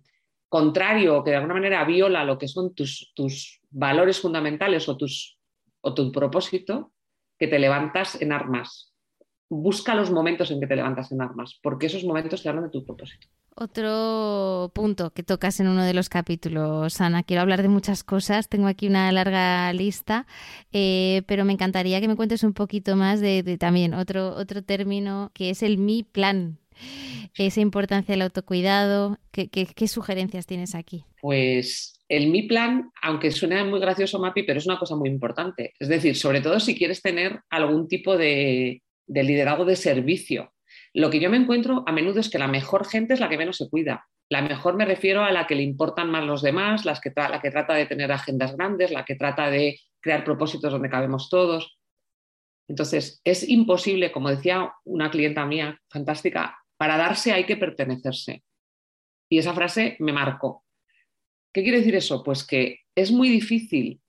[0.48, 4.96] contrario o que de alguna manera viola lo que son tus, tus valores fundamentales o,
[4.96, 5.38] tus,
[5.80, 6.92] o tu propósito,
[7.38, 8.87] que te levantas en armas.
[9.50, 12.70] Busca los momentos en que te levantas en armas, porque esos momentos te hablan de
[12.70, 13.28] tu propósito.
[13.60, 17.24] Otro punto que tocas en uno de los capítulos, Ana.
[17.24, 20.28] Quiero hablar de muchas cosas, tengo aquí una larga lista,
[20.72, 25.32] eh, pero me encantaría que me cuentes un poquito más de, también otro, otro término
[25.34, 26.60] que es el mi plan.
[27.36, 29.18] Esa importancia del autocuidado.
[29.32, 31.04] ¿Qué, qué, sugerencias tienes aquí?
[31.20, 35.74] Pues el mi plan, aunque suene muy gracioso, Mapi, pero es una cosa muy importante.
[35.80, 40.52] Es decir, sobre todo si quieres tener algún tipo de, de liderazgo de servicio
[40.94, 43.38] lo que yo me encuentro a menudo es que la mejor gente es la que
[43.38, 44.08] menos se cuida.
[44.30, 47.40] La mejor me refiero a la que le importan más los demás, las que la
[47.40, 51.78] que trata de tener agendas grandes, la que trata de crear propósitos donde cabemos todos.
[52.68, 58.42] Entonces, es imposible, como decía una clienta mía fantástica, para darse hay que pertenecerse.
[59.30, 60.64] Y esa frase me marcó.
[61.52, 62.22] ¿Qué quiere decir eso?
[62.22, 64.00] Pues que es muy difícil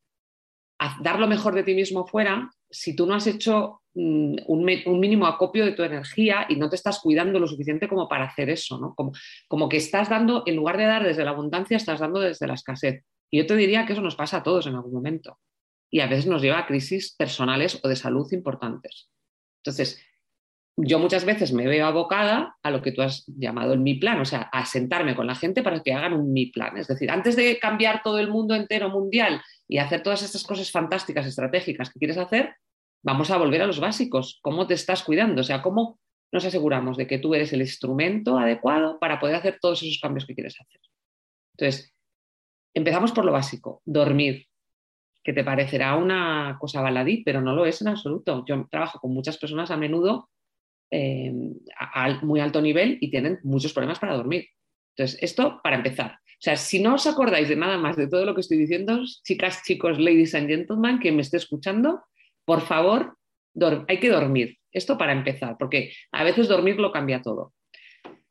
[1.02, 4.64] dar lo mejor de ti mismo fuera si tú no has hecho un,
[5.00, 8.50] mínimo acopio de tu energía y no te estás cuidando lo suficiente como para hacer
[8.50, 8.96] eso, ¿no?
[8.96, 9.12] Como,
[9.48, 12.54] como que estás dando, en lugar de dar desde la abundancia, estás dando desde la
[12.54, 13.04] escasez.
[13.30, 15.40] Y yo te diría que eso nos pasa a todos en algún momento.
[15.92, 19.10] Y a veces nos lleva a crisis personales o de salud importantes.
[19.64, 20.02] Entonces,
[20.78, 24.20] yo muchas veces me veo abocada a lo que tú has llamado el mi plan,
[24.22, 26.78] o sea, a sentarme con la gente para que hagan un mi plan.
[26.78, 30.72] Es decir, antes de cambiar todo el mundo entero mundial y hacer todas estas cosas
[30.72, 32.56] fantásticas, estratégicas que quieres hacer,
[33.02, 34.40] vamos a volver a los básicos.
[34.42, 35.42] ¿Cómo te estás cuidando?
[35.42, 36.00] O sea, ¿cómo
[36.32, 40.26] nos aseguramos de que tú eres el instrumento adecuado para poder hacer todos esos cambios
[40.26, 40.82] que quieres hacer?
[41.58, 41.94] Entonces,
[42.74, 44.46] empezamos por lo básico, dormir,
[45.24, 48.46] que te parecerá una cosa baladí, pero no lo es en absoluto.
[48.48, 50.30] Yo trabajo con muchas personas a menudo
[50.92, 51.32] eh,
[51.78, 54.48] a, muy alto nivel y tienen muchos problemas para dormir.
[54.96, 56.14] Entonces, esto para empezar.
[56.14, 59.02] O sea, si no os acordáis de nada más de todo lo que estoy diciendo,
[59.24, 62.02] chicas, chicos, ladies and gentlemen, que me esté escuchando,
[62.50, 63.16] por favor,
[63.88, 64.58] hay que dormir.
[64.72, 67.54] Esto para empezar, porque a veces dormir lo cambia todo.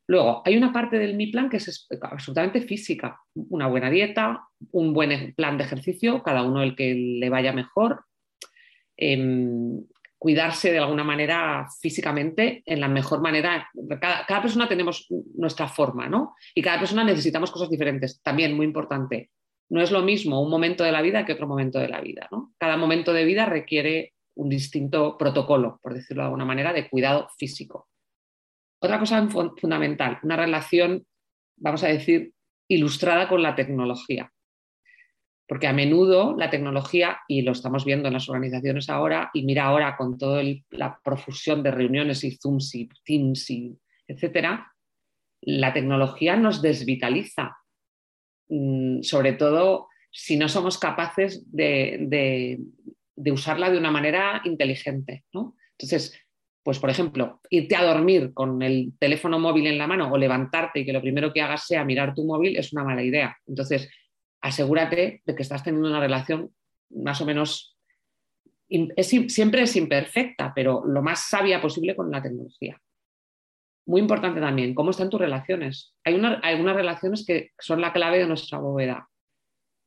[0.09, 3.21] Luego, hay una parte del mi plan que es absolutamente física.
[3.37, 8.07] Una buena dieta, un buen plan de ejercicio, cada uno el que le vaya mejor.
[8.97, 9.85] Em,
[10.19, 13.71] cuidarse de alguna manera físicamente en la mejor manera.
[14.01, 16.35] Cada, persona tenemos nuestra forma, ¿no?
[16.57, 18.21] Y cada persona necesitamos cosas diferentes.
[18.21, 19.31] También, muy importante,
[19.71, 22.29] no es lo mismo un momento de la vida que otro momento de la vida,
[22.31, 22.55] ¿no?
[22.59, 27.29] Cada momento de vida requiere un distinto protocolo, por decirlo de alguna manera, de cuidado
[27.39, 27.89] físico.
[28.81, 31.05] Otra cosa fundamental, una relación,
[31.57, 32.33] vamos a decir,
[32.69, 34.33] ilustrada con la tecnología
[35.49, 39.65] porque a menudo la tecnología, y lo estamos viendo en las organizaciones ahora, y mira
[39.65, 44.71] ahora con toda la profusión de reuniones y Zooms y Teams y etcétera,
[45.41, 47.57] la tecnología nos desvitaliza,
[49.03, 52.59] sobre todo si no somos capaces de,
[53.31, 55.25] usarla de una manera inteligente.
[55.33, 56.19] Entonces,
[56.63, 60.81] pues por ejemplo, irte a dormir con el teléfono móvil en la mano o levantarte
[60.81, 63.37] y que lo primero que hagas sea mirar tu móvil es una mala idea.
[63.47, 63.89] Entonces,
[64.41, 66.53] asegúrate de que estás teniendo una relación
[66.91, 67.77] más o menos,
[68.69, 72.81] siempre es imperfecta, pero lo más sabia posible con la tecnología.
[73.89, 75.95] Muy importante también, cómo están tus relaciones.
[76.05, 79.09] Hay algunas relaciones que son la clave de nuestra bóveda.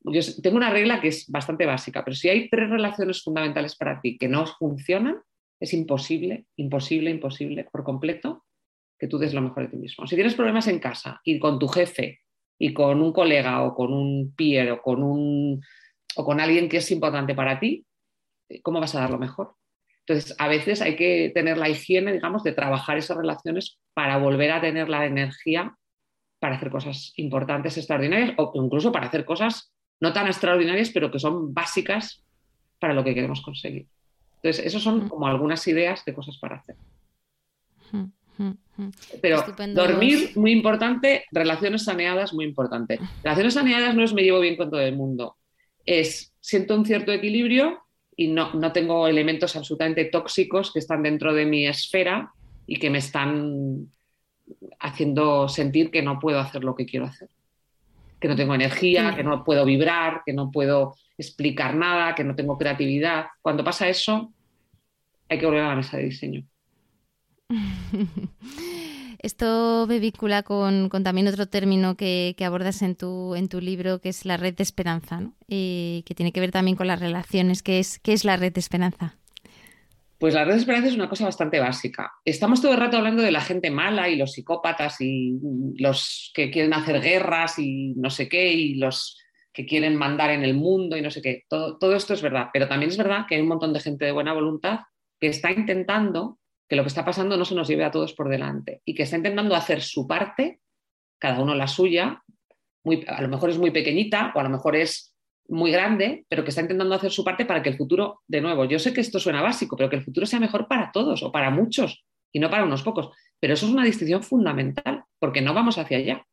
[0.03, 4.01] Yo tengo una regla que es bastante básica, pero si hay tres relaciones fundamentales para
[4.01, 5.21] ti que no funcionan,
[5.59, 8.43] es imposible, imposible, imposible por completo
[8.97, 10.07] que tú des lo mejor de ti mismo.
[10.07, 12.21] Si tienes problemas en casa y con tu jefe
[12.57, 15.61] y con un colega o con un peer o con, un,
[16.15, 17.85] o con alguien que es importante para ti,
[18.63, 19.53] ¿cómo vas a dar lo mejor?
[20.05, 24.51] Entonces, a veces hay que tener la higiene, digamos, de trabajar esas relaciones para volver
[24.51, 25.75] a tener la energía
[26.39, 31.19] para hacer cosas importantes, extraordinarias, o incluso para hacer cosas no tan extraordinarias, pero que
[31.19, 32.23] son básicas
[32.79, 33.87] para lo que queremos conseguir.
[34.37, 36.75] Entonces, esas son como algunas ideas de cosas para hacer.
[39.21, 42.99] Pero dormir, muy importante, relaciones saneadas, muy importante.
[43.23, 45.37] Relaciones saneadas no es me llevo bien con todo el mundo,
[45.85, 47.83] es siento un cierto equilibrio
[48.15, 52.33] y no, no tengo elementos absolutamente tóxicos que están dentro de mi esfera
[52.67, 53.87] y que me están
[54.79, 57.29] haciendo sentir que no puedo hacer lo que quiero hacer.
[58.19, 62.35] Que no tengo energía, que no puedo vibrar, que no puedo explicar nada, que no
[62.35, 63.27] tengo creatividad.
[63.41, 64.31] Cuando pasa eso,
[65.27, 66.43] hay que volver a la mesa de diseño.
[69.21, 74.35] Esto me vincula con, también otro término que, abordas en tu, libro, que es la
[74.35, 77.61] red de esperanza, y que tiene que ver también con las relaciones.
[77.61, 79.15] ¿Qué es, ¿Qué es la red de esperanza?
[80.17, 82.11] Pues la red de esperanza es una cosa bastante básica.
[82.25, 85.39] Estamos todo el rato hablando de la gente mala y los psicópatas y
[85.77, 89.19] los que quieren hacer guerras y no sé qué y los
[89.53, 91.43] que quieren mandar en el mundo y no sé qué.
[91.47, 94.13] Todo esto es verdad, pero también es verdad que hay un montón de gente de
[94.13, 94.79] buena voluntad
[95.19, 96.39] que está intentando
[96.71, 99.03] que lo que está pasando no se nos lleve a todos por delante y que
[99.03, 100.61] está intentando hacer su parte,
[101.19, 102.23] cada uno la suya,
[102.85, 105.13] muy, a lo mejor es muy pequeñita o a lo mejor es
[105.49, 108.63] muy grande, pero que está intentando hacer su parte para que el futuro, de nuevo,
[108.63, 111.29] yo sé que esto suena básico, pero que el futuro sea mejor para todos o
[111.33, 113.09] para muchos y no para unos pocos.
[113.41, 116.25] Pero eso es una distinción fundamental, porque no vamos hacia allá.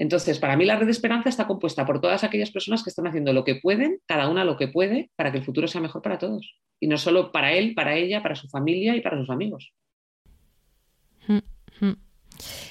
[0.00, 3.06] Entonces, para mí la red de esperanza está compuesta por todas aquellas personas que están
[3.06, 6.00] haciendo lo que pueden, cada una lo que puede, para que el futuro sea mejor
[6.00, 9.28] para todos y no solo para él, para ella, para su familia y para sus
[9.28, 9.74] amigos.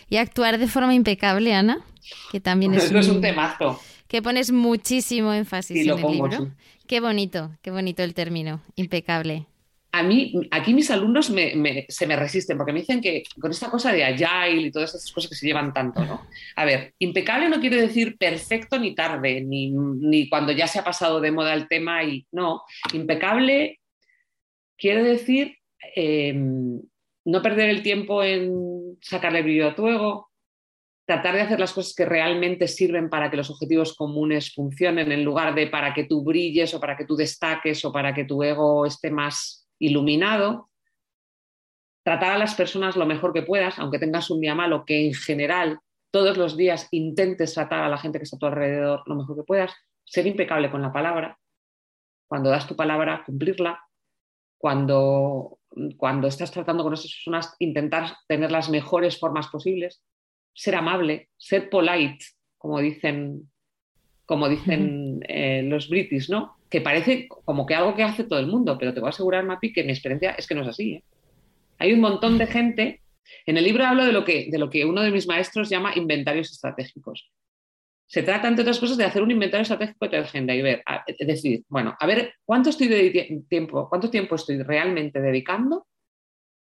[0.10, 1.86] Y actuar de forma impecable, Ana,
[2.32, 3.80] que también es, es un temazo.
[4.08, 6.52] Que pones muchísimo énfasis en el libro.
[6.88, 9.46] Qué bonito, qué bonito el término, impecable.
[9.92, 13.92] A mí, aquí mis alumnos se me resisten porque me dicen que con esta cosa
[13.92, 16.28] de agile y todas esas cosas que se llevan tanto, ¿no?
[16.56, 21.20] A ver, impecable no quiere decir perfecto ni tarde, ni, cuando ya se ha pasado
[21.20, 22.62] de moda el tema y no.
[22.94, 23.80] Impecable
[24.78, 25.58] quiere decir
[25.96, 26.80] em,
[27.26, 30.30] no perder el tiempo en sacarle brillo a tu ego,
[31.08, 35.24] tratar de hacer las cosas que realmente sirven para que los objetivos comunes funcionen en
[35.24, 38.44] lugar de para que tú brilles o para que tú destaques o para que tu
[38.44, 40.70] ego esté más iluminado,
[42.04, 45.14] tratar a las personas lo mejor que puedas, aunque tengas un día malo, que en
[45.14, 45.80] general
[46.12, 49.36] todos los días intentes tratar a la gente que está a tu alrededor lo mejor
[49.36, 49.74] que puedas,
[50.06, 51.38] ser impecable con la palabra,
[52.28, 53.80] cuando das tu palabra, cumplirla,
[54.58, 55.60] cuando,
[55.98, 60.04] cuando estás tratando con esas personas, intentar tener las mejores formas posibles,
[60.54, 62.26] ser amable, ser polite,
[62.58, 63.52] como dicen,
[64.30, 66.60] como dicen eh, los british, ¿no?
[66.70, 69.44] que parece como que algo que hace todo el mundo, pero te voy a asegurar,
[69.44, 70.92] Mapi, que mi experiencia es que no es así.
[70.92, 71.04] ¿eh?
[71.80, 73.02] Hay un montón de gente.
[73.48, 75.94] En el libro hablo de lo, que, de lo que uno de mis maestros llama
[75.96, 77.32] inventarios estratégicos.
[78.06, 80.84] Se trata, entre otras cosas, de hacer un inventario estratégico de tu agenda y ver,
[81.08, 85.88] es decir, bueno, a ver cuánto, estoy tiempo, cuánto tiempo estoy realmente dedicando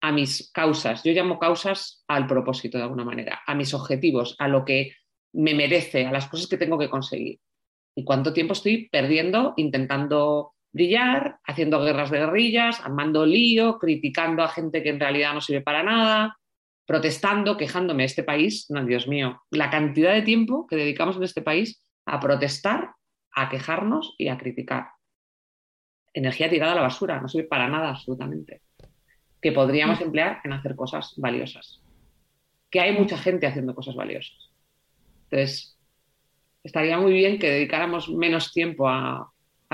[0.01, 1.03] a mis causas.
[1.03, 4.91] Yo llamo causas al propósito, de alguna manera, a mis objetivos, a lo que
[5.33, 7.39] me merece, a las cosas que tengo que conseguir
[7.95, 14.49] y cuánto tiempo estoy perdiendo intentando brillar, haciendo guerras de guerrillas, armando lío, criticando a
[14.49, 16.37] gente que en realidad no sirve para nada,
[16.85, 18.03] protestando, quejándome.
[18.03, 22.19] Este país, no, Dios mío, la cantidad de tiempo que dedicamos en este país a
[22.19, 22.91] protestar,
[23.31, 24.89] a quejarnos y a criticar.
[26.13, 28.61] Energía tirada a la basura, no sirve para nada absolutamente.
[29.41, 31.81] Que podríamos emplear en hacer cosas valiosas.
[32.69, 34.51] Que hay mucha gente haciendo cosas valiosas.
[35.29, 35.74] Entonces,
[36.65, 39.31] estaría muy bien que dedicáramos menos tiempo a,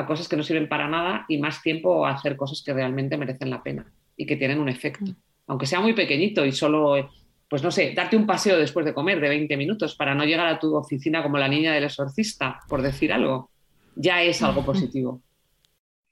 [0.08, 3.52] cosas que no sirven para nada y más tiempo a hacer cosas que realmente merecen
[3.52, 3.86] la pena
[4.18, 5.06] y que tienen un efecto.
[5.06, 5.16] Mm.
[5.48, 7.12] Aunque sea muy pequeñito y solo,
[7.48, 10.48] pues no sé, darte un paseo después de comer de 20 minutos para no llegar
[10.48, 13.52] a tu oficina como la niña del exorcista, por decir algo,
[13.96, 15.22] ya es algo positivo.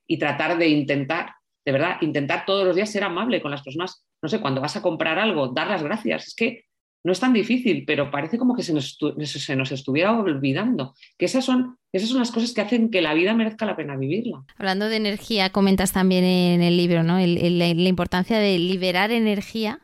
[0.07, 1.33] Y tratar de intentar,
[1.65, 4.05] de verdad, intentar todos los días ser amable con las personas.
[4.21, 6.27] No sé, cuando vas a comprar algo, dar las gracias.
[6.27, 6.65] Es que
[7.03, 10.95] no es tan difícil, pero parece como que se nos, se nos, estuviera olvidando.
[11.17, 13.95] Que esas son, esas son las cosas que hacen que la vida merezca la pena
[13.95, 14.43] vivirla.
[14.57, 17.17] Hablando de energía, comentas también en el libro ¿no?
[17.17, 19.79] la, importancia de liberar energía.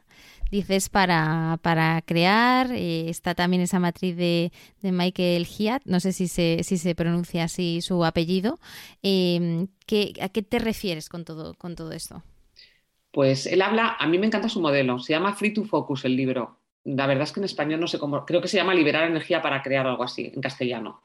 [0.51, 4.51] Dices para, para crear, eh, está también esa matriz de,
[4.81, 8.59] Michael Hiat, no sé si se, si se pronuncia así su apellido.
[9.01, 9.67] Eh,
[10.21, 12.23] ¿A qué te refieres con todo, con todo esto?
[13.11, 16.15] Pues él habla, a mí me encanta su modelo, se llama Free to Focus el
[16.15, 19.09] libro la verdad es que en español no sé cómo, creo que se llama liberar
[19.09, 21.01] energía para crear algo así, en castellano.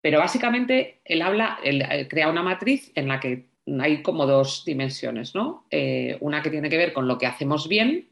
[0.00, 3.46] Pero básicamente él habla, él crea una matriz en la que
[3.80, 5.64] hay como dos dimensiones, ¿no?
[5.70, 8.10] Eh, una que tiene que ver con lo que hacemos bien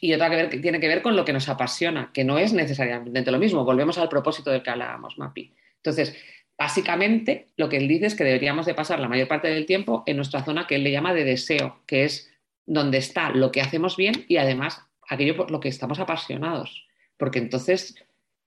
[0.00, 3.32] y otra que, tiene que ver con lo que nos apasiona, que no es necesariamente
[3.32, 3.64] lo mismo.
[3.64, 5.52] Volvemos al propósito del que hablábamos, Mapi.
[5.76, 6.16] Entonces,
[6.56, 10.04] básicamente lo que él dice es que deberíamos de pasar la mayor parte del tiempo
[10.06, 12.30] en nuestra zona que él le llama de deseo, que es
[12.66, 16.86] donde está lo que hacemos bien y además aquello por lo que estamos apasionados,
[17.16, 17.94] porque entonces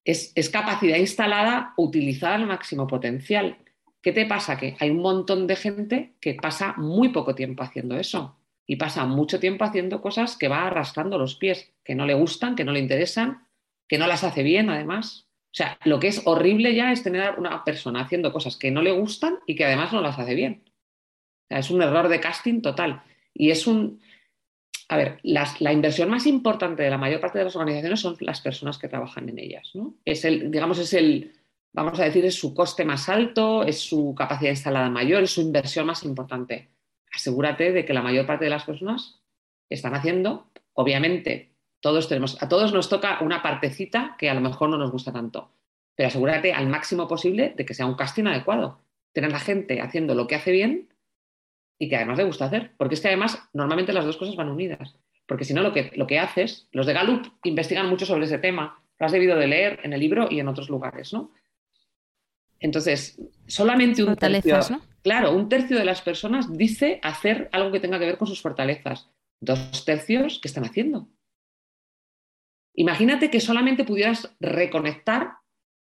[0.07, 3.57] es, capacidad instalada utilizada al máximo potencial.
[4.01, 4.57] ¿Qué te pasa?
[4.57, 9.05] Que hay un montón de gente que pasa muy poco tiempo haciendo eso y pasa
[9.05, 12.71] mucho tiempo haciendo cosas que va arrastrando los pies, que no le gustan, que no
[12.71, 13.47] le interesan,
[13.87, 15.27] que no las hace bien además.
[15.47, 18.71] O sea, lo que es horrible ya es tener a una persona haciendo cosas que
[18.71, 20.63] no le gustan y que además no las hace bien.
[21.49, 23.03] es un error de casting total.
[23.33, 24.01] Y es un,
[24.89, 28.39] a ver, la inversión más importante de la mayor parte de las organizaciones son las
[28.39, 29.71] personas que trabajan en ellas.
[29.73, 29.95] ¿no?
[30.05, 31.33] Es el, digamos, es el,
[31.73, 35.41] vamos a decir, es su coste más alto, es su capacidad instalada mayor, es su
[35.41, 36.69] inversión más importante.
[37.13, 39.19] Asegúrate de que la mayor parte de las personas
[39.69, 41.51] están haciendo, obviamente,
[41.81, 45.11] todos tenemos, a todos nos toca una partecita que a lo mejor no nos gusta
[45.11, 45.51] tanto,
[45.95, 48.79] pero asegúrate al máximo posible de que sea un casting adecuado.
[49.11, 50.89] Tener la gente haciendo lo que hace bien
[51.79, 52.73] y que además le gusta hacer.
[52.77, 54.95] Porque es que además normalmente las dos cosas van unidas.
[55.25, 58.39] Porque si no, lo que, lo que haces, los de Gallup investigan mucho sobre ese
[58.39, 61.31] tema, lo has debido de leer en el libro y en otros lugares, ¿no?
[62.59, 64.59] Entonces, solamente un tercio,
[65.03, 68.41] claro, un tercio de las personas dice hacer algo que tenga que ver con sus
[68.41, 69.11] fortalezas.
[69.39, 71.07] Dos tercios, ¿qué están haciendo?
[72.73, 75.33] Imagínate que solamente pudieras reconectar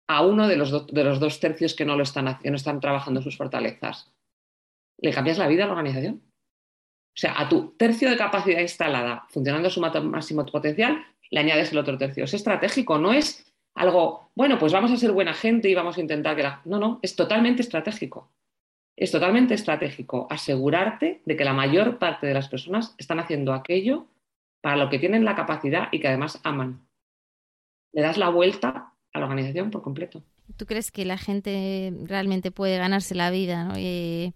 [0.07, 2.79] a uno de los, de los dos tercios que no, lo están, que no están
[2.79, 4.13] trabajando sus fortalezas
[4.97, 6.21] le cambias la vida a la organización.
[6.25, 11.71] O sea, a tu tercio de capacidad instalada funcionando a su máximo potencial, le añades
[11.71, 12.23] el otro tercio.
[12.23, 16.01] Es estratégico, no es algo, bueno, pues vamos a ser buena gente y vamos a
[16.01, 16.61] intentar que la...
[16.65, 18.31] No, no, es totalmente estratégico.
[18.95, 24.07] es totalmente estratégico asegurarte de que la mayor parte de las personas están haciendo aquello
[24.61, 26.87] para lo que tienen la capacidad y que además aman.
[27.93, 30.23] Le das la vuelta a la organización por completo.
[30.55, 34.31] ¿Tú crees que la gente realmente puede ganarse la vida eh,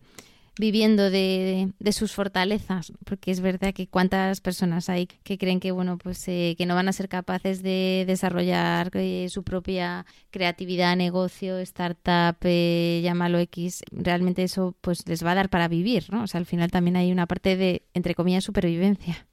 [0.60, 2.94] viviendo de, sus fortalezas?
[3.06, 6.76] Porque es verdad que cuántas personas hay que creen que bueno pues eh, que no
[6.76, 13.84] van a ser capaces de desarrollar eh, su propia creatividad, negocio, startup, llámalo X.
[13.92, 16.24] Realmente eso pues les va a dar para vivir, ¿no?
[16.24, 19.28] O sea, al final también hay una parte de entre comillas supervivencia.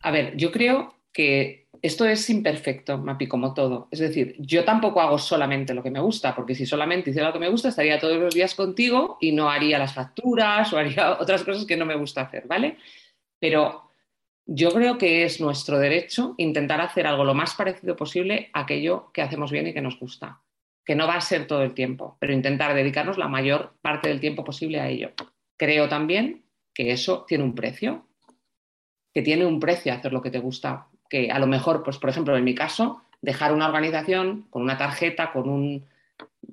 [0.00, 3.88] A ver, yo creo que esto es imperfecto, Mapi, como todo.
[3.90, 7.34] Es decir, yo tampoco hago solamente lo que me gusta, porque si solamente hiciera lo
[7.34, 11.12] que me gusta, estaría todos los días contigo y no haría las facturas o haría
[11.20, 12.78] otras cosas que no me gusta hacer, ¿vale?
[13.38, 13.90] Pero
[14.46, 19.10] yo creo que es nuestro derecho intentar hacer algo lo más parecido posible a aquello
[19.12, 20.40] que hacemos bien y que nos gusta.
[20.86, 24.20] Que no va a ser todo el tiempo, pero intentar dedicarnos la mayor parte del
[24.20, 25.10] tiempo posible a ello.
[25.58, 28.08] Creo también que eso tiene un precio,
[29.12, 32.10] que tiene un precio hacer lo que te gusta que a lo mejor, pues por
[32.10, 35.84] ejemplo, en mi caso, dejar una organización con una tarjeta, con un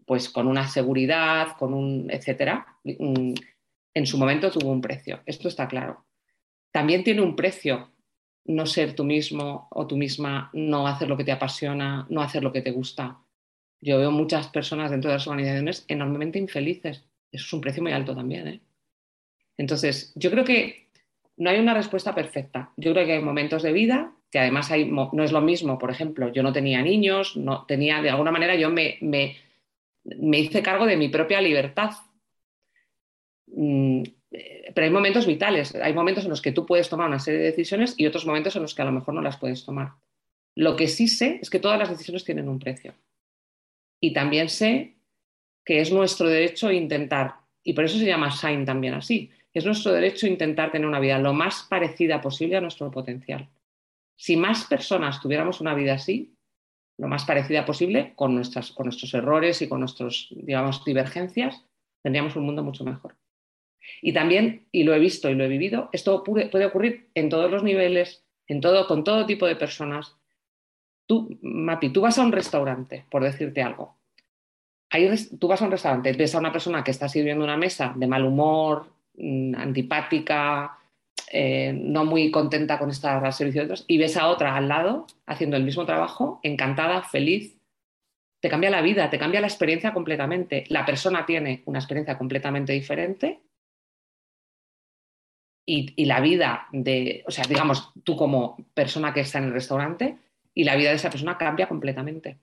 [0.05, 3.33] pues con una seguridad, con un etcétera, mm,
[3.95, 5.21] en su momento tuvo un precio.
[5.25, 6.05] Esto está claro.
[6.71, 7.89] También tiene un precio
[8.45, 12.43] no ser tú mismo o tú misma, no hacer lo que te apasiona, no hacer
[12.43, 13.17] lo que te gusta.
[13.81, 17.03] Yo veo muchas personas dentro de las organizaciones enormemente infelices.
[17.31, 18.47] Eso es un precio muy alto también.
[18.47, 18.61] ¿eh?
[19.57, 20.87] Entonces, yo creo que
[21.37, 22.71] no hay una respuesta perfecta.
[22.77, 26.31] Yo creo que hay momentos de vida que además no es lo mismo, por ejemplo,
[26.31, 30.95] yo no tenía niños, no tenía, de alguna manera yo me, me, hice cargo de
[30.95, 31.91] mi propia libertad.
[33.47, 34.03] Mm,
[34.73, 37.47] pero hay momentos vitales, hay momentos en los que tú puedes tomar una serie de
[37.47, 39.91] decisiones y otros momentos en los que a lo mejor no las puedes tomar.
[40.55, 42.93] Lo que sí sé es que todas las decisiones tienen un precio.
[43.99, 44.95] Y también sé
[45.65, 49.91] que es nuestro derecho intentar, y por eso se llama Shine también así, es nuestro
[49.91, 53.49] derecho intentar tener una vida lo más parecida posible a nuestro potencial.
[54.21, 56.35] Si más personas tuviéramos una vida así,
[56.99, 61.65] lo más parecida posible, con, nuestras, con nuestros errores y con nuestras, digamos, divergencias,
[62.03, 63.15] tendríamos un mundo mucho mejor.
[63.99, 67.49] Y también, y lo he visto y lo he vivido, esto puede ocurrir en todos
[67.49, 70.15] los niveles, en todo, con todo tipo de personas.
[71.07, 73.97] Tú, Mapi, tú vas a un restaurante, por decirte algo.
[75.39, 78.05] tú vas a un restaurante, ves a una persona que está sirviendo una mesa de
[78.05, 80.77] mal humor, mm, antipática,
[81.31, 85.07] eh, no muy contenta con estar servicio de otros, y ves a otra al lado
[85.25, 87.57] haciendo el mismo trabajo, encantada, feliz,
[88.41, 90.65] te cambia la vida, te cambia la experiencia completamente.
[90.69, 93.39] La persona tiene una experiencia completamente diferente
[95.65, 100.17] y, la vida de, o sea, digamos, tú como persona que está en el restaurante
[100.53, 102.39] y la vida de esa persona cambia completamente.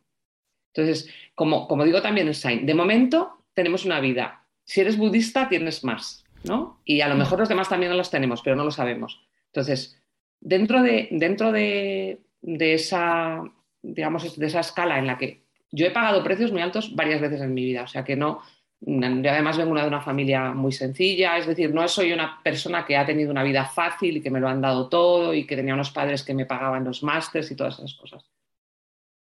[0.72, 4.44] Entonces, como, como digo también en Sain, de momento tenemos una vida.
[4.64, 6.24] Si eres budista, tienes más.
[6.44, 6.80] ¿No?
[6.84, 9.20] Y a lo mejor los demás también no los tenemos, pero no lo sabemos.
[9.46, 10.00] Entonces,
[10.40, 13.42] dentro de, dentro de, esa,
[13.82, 17.40] digamos, de esa escala en la que yo he pagado precios muy altos varias veces
[17.40, 18.42] en mi vida, o sea que no,
[18.80, 22.96] yo además vengo de una familia muy sencilla, es decir, no soy una persona que
[22.96, 25.74] ha tenido una vida fácil y que me lo han dado todo y que tenía
[25.74, 28.24] unos padres que me pagaban los másters y todas esas cosas.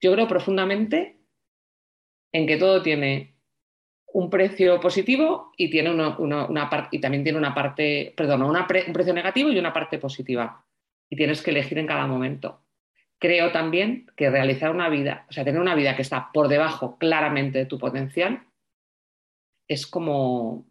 [0.01, 1.19] Yo creo profundamente
[2.33, 3.35] en que todo tiene
[4.13, 9.51] un precio positivo y, tiene una, y también tiene una parte, perdón, un precio negativo
[9.51, 10.65] y una parte positiva.
[11.09, 12.63] Y tienes que elegir en cada momento.
[13.19, 16.97] Creo también que realizar una vida, o sea, tener una vida que está por debajo
[16.99, 18.43] claramente de tu potencial,
[19.69, 20.67] es como,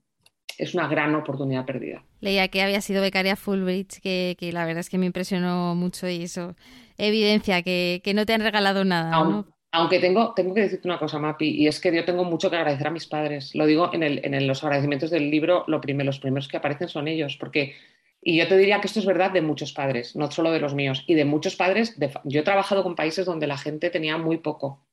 [0.58, 2.04] es una gran oportunidad perdida.
[2.22, 6.10] Leía que había sido becaria Fulbridge, que, que la verdad es que me impresionó mucho
[6.10, 6.56] y eso
[7.00, 9.24] evidencia que, no te han regalado nada.
[9.24, 9.48] ¿no?
[9.72, 12.56] Aunque tengo, tengo que decirte una cosa, Mapi, y es que yo tengo mucho que
[12.56, 13.54] agradecer a mis padres.
[13.54, 17.08] Lo digo en, el, en los agradecimientos del libro, lo los primeros que aparecen son
[17.08, 17.76] ellos, porque,
[18.22, 20.74] y yo te diría que esto es verdad de muchos padres, no solo de los
[20.74, 24.38] míos, y de muchos padres, yo he trabajado con países donde la gente tenía muy
[24.38, 24.84] poco.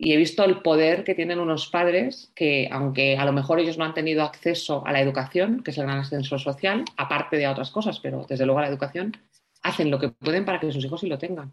[0.00, 3.76] Y he visto el poder que tienen unos padres que, aunque a lo mejor ellos
[3.78, 7.48] no han tenido acceso a la educación, que es el gran ascensor social, aparte de
[7.48, 9.16] otras cosas, pero desde luego a la educación,
[9.60, 11.50] hacen lo que pueden para que sus hijos sí lo tengan.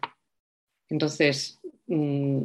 [0.88, 2.42] Entonces, mm,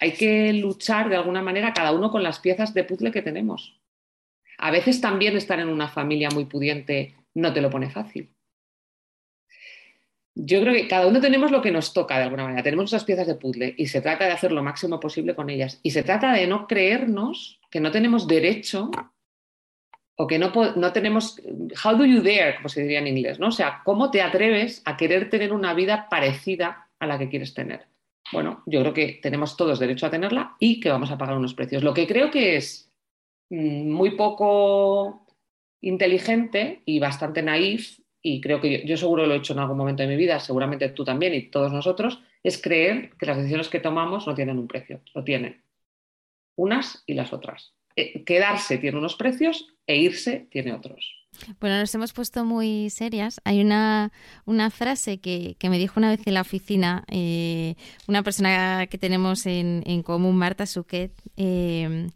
[0.00, 3.80] hay que luchar de alguna manera cada uno con las piezas de puzzle que tenemos.
[4.58, 8.34] A veces también estar en una familia muy pudiente no te lo pone fácil.
[10.34, 12.62] Yo creo que cada uno tenemos lo que nos toca de alguna manera.
[12.62, 15.80] Tenemos esas piezas de puzzle y se trata de hacer lo máximo posible con ellas.
[15.82, 18.90] Y se trata de no creernos que no tenemos derecho
[20.16, 21.40] o que no, no tenemos,
[21.84, 23.48] how do you dare, como se diría en inglés, ¿no?
[23.48, 27.54] O sea, ¿cómo te atreves a querer tener una vida parecida a la que quieres
[27.54, 27.86] tener.
[28.32, 31.54] Bueno, yo creo que tenemos todos derecho a tenerla y que vamos a pagar unos
[31.54, 31.82] precios.
[31.82, 32.92] Lo que creo que es
[33.50, 35.26] mm, muy poco
[35.80, 40.02] inteligente y bastante naif, y creo que yo, seguro lo he hecho en algún momento
[40.02, 43.80] de mi vida, seguramente tú también y todos nosotros, es creer que las decisiones que
[43.80, 45.62] tomamos no tienen un precio, lo tienen
[46.56, 47.74] unas y las otras.
[47.94, 51.27] Eh, quedarse tiene unos precios e irse tiene otros.
[51.60, 53.40] Bueno, nos hemos puesto muy serias.
[53.44, 54.12] Hay una,
[54.44, 57.74] una frase que, que, me dijo una vez en la oficina eh,
[58.06, 62.08] una persona que tenemos en, en común, Marta Suquet, eh,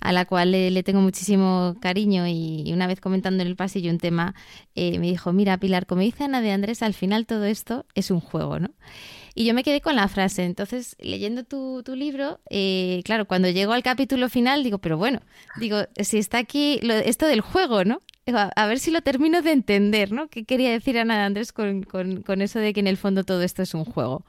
[0.00, 3.90] a la cual le, le, tengo muchísimo cariño y, una vez comentando en el pasillo
[3.90, 4.34] un tema,
[4.74, 8.10] eh, me dijo, mira Pilar, como dice Ana de Andrés, al final todo esto es
[8.10, 8.70] un juego, ¿no?
[9.38, 10.44] Y yo me quedé con la frase.
[10.44, 15.20] Entonces, leyendo tu, tu libro, eh, claro, cuando llego al capítulo final, digo, pero bueno,
[15.60, 18.00] digo, si está aquí lo, esto del juego, ¿no?
[18.34, 20.28] A, ver si lo termino de entender, ¿no?
[20.28, 23.42] ¿Qué quería decir Ana Andrés con, con, con, eso de que en el fondo todo
[23.42, 24.24] esto es un juego?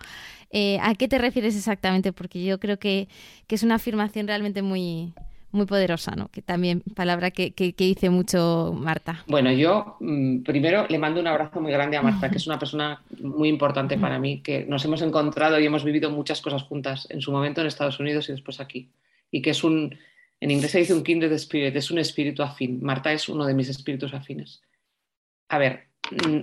[0.51, 2.13] Eh, ¿A qué te refieres exactamente?
[2.13, 3.07] Porque yo creo que,
[3.47, 5.13] que es una afirmación realmente muy,
[5.51, 6.29] muy poderosa, ¿no?
[6.29, 9.23] Que también palabra que, que, mucho Marta.
[9.27, 12.59] Bueno, yo mmm, primero le mando un abrazo muy grande a Marta, que es una
[12.59, 17.07] persona muy importante para mí, que nos hemos encontrado y hemos vivido muchas cosas juntas
[17.09, 18.89] en su momento en Estados Unidos y después aquí.
[19.31, 19.97] Y que es un,
[20.39, 22.79] en inglés se dice un kindred spirit, es un espíritu afín.
[22.81, 24.61] Marta es uno de mis espíritus afines.
[25.49, 25.87] A ver,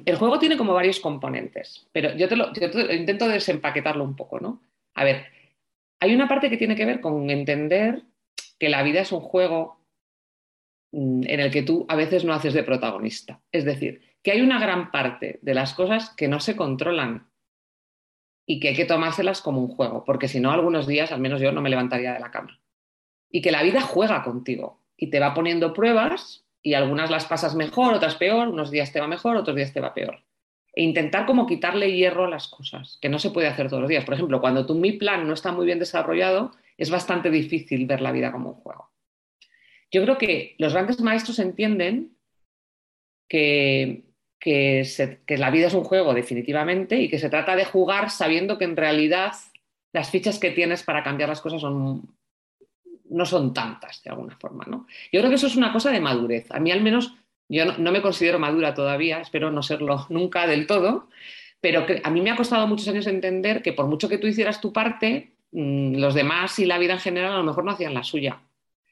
[0.04, 4.04] el juego tiene como varios componentes, pero yo te lo, yo te lo intento desempaquetarlo
[4.04, 4.62] un poco, ¿no?
[4.94, 5.26] A ver,
[6.00, 8.02] hay una parte que tiene que ver con entender
[8.58, 9.80] que la vida es un juego
[10.92, 13.40] mm, en el que tú a veces no haces de protagonista.
[13.52, 17.28] Es decir, que hay una gran parte de las cosas que no se controlan
[18.46, 21.40] y que hay que tomárselas como un juego, porque si no, algunos días, al menos
[21.40, 22.60] yo, no me levantaría de la cama.
[23.34, 27.56] Y que la vida juega contigo y te va poniendo pruebas y algunas las pasas
[27.56, 30.22] mejor, otras peor, unos días te va mejor, otros días te va peor.
[30.72, 33.88] E intentar como quitarle hierro a las cosas, que no se puede hacer todos los
[33.88, 34.04] días.
[34.04, 38.02] Por ejemplo, cuando tu mi plan no está muy bien desarrollado, es bastante difícil ver
[38.02, 38.88] la vida como un juego.
[39.90, 42.16] Yo creo que los grandes maestros entienden
[43.28, 44.04] que,
[44.38, 44.86] que,
[45.26, 48.64] que, la vida es un juego definitivamente y que se trata de jugar sabiendo que
[48.64, 49.32] en realidad
[49.92, 52.14] las fichas que tienes para cambiar las cosas son,
[53.14, 54.64] no son tantas de alguna forma.
[54.66, 54.86] ¿no?
[55.12, 56.50] Yo creo que eso es una cosa de madurez.
[56.50, 57.14] A mí al menos
[57.48, 61.08] yo no, me considero madura todavía, espero no serlo nunca del todo,
[61.60, 64.26] pero que, a mí me ha costado muchos años entender que por mucho que tú
[64.26, 67.70] hicieras tu parte, Mm, los demás y la vida en general a lo mejor no
[67.70, 68.40] hacían la suya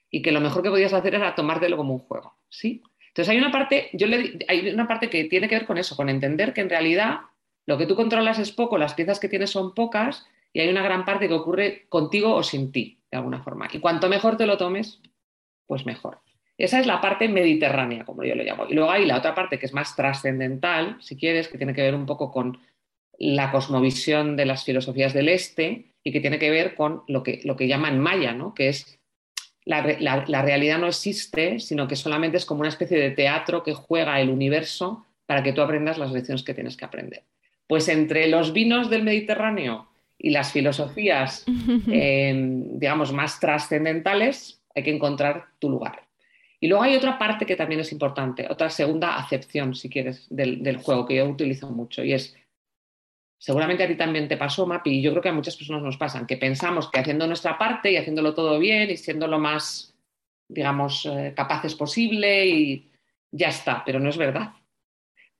[0.08, 2.84] y que lo mejor que podías hacer era tomártelo como un juego, ¿sí?
[3.08, 5.96] Entonces hay una parte, yo le, hay una parte que tiene que ver con eso,
[5.96, 7.22] con entender que en realidad
[7.66, 10.84] lo que tú controlas es poco, las piezas que tienes son pocas y hay una
[10.84, 13.68] gran parte que ocurre contigo o sin ti, de alguna forma.
[13.70, 15.00] Y cuanto mejor te lo tomes,
[15.66, 16.20] pues mejor.
[16.58, 18.66] Esa es la parte mediterránea, como yo le llamo.
[18.66, 21.82] Y luego hay la otra parte que es más trascendental, si quieres, que tiene que
[21.82, 22.58] ver un poco con
[23.18, 27.40] la cosmovisión de las filosofías del Este, y que tiene que ver con lo que,
[27.44, 28.54] lo que llaman Maya, ¿no?
[28.54, 28.98] que es
[29.64, 33.62] la, la, la, realidad no existe, sino que solamente es como una especie de teatro
[33.62, 37.24] que juega el universo para que tú aprendas las lecciones que tienes que aprender.
[37.68, 39.91] Pues entre los vinos del Mediterráneo
[40.22, 41.44] y las filosofías,
[41.88, 46.06] eh, digamos, más trascendentales, hay que encontrar tu lugar.
[46.60, 50.62] Y luego hay otra parte que también es importante, otra segunda acepción, si quieres, del,
[50.62, 52.36] del juego, que yo utilizo mucho, y es
[53.42, 55.96] seguramente a ti también te pasó, Mapi, y yo creo que a muchas personas nos
[55.96, 59.96] pasan, que pensamos que haciendo nuestra parte y haciéndolo todo bien y siendo lo más,
[60.46, 62.92] digamos, eh, capaces posible y
[63.32, 64.52] ya está, pero no es verdad.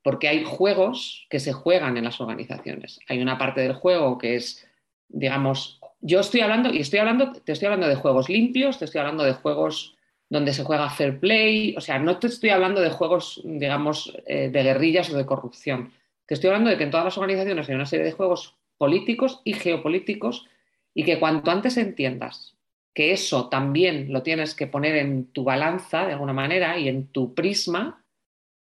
[0.03, 2.99] Porque hay juegos que se juegan en las organizaciones.
[3.07, 4.66] Hay una parte del juego que es,
[5.13, 9.01] digamos, yo estoy hablando, y estoy hablando, te estoy hablando de juegos limpios, te estoy
[9.01, 9.97] hablando de juegos
[10.29, 14.49] donde se juega fair play, o sea, no te estoy hablando de juegos, digamos, eh,
[14.49, 15.93] de guerrillas o de corrupción.
[16.27, 19.43] Te estoy hablando de que en todas las organizaciones hay una serie de juegos políticos
[19.45, 20.49] y geopolíticos
[20.95, 22.57] y que cuanto antes entiendas
[22.95, 27.09] que eso también lo tienes que poner en tu balanza de alguna manera y en
[27.09, 28.05] tu prisma,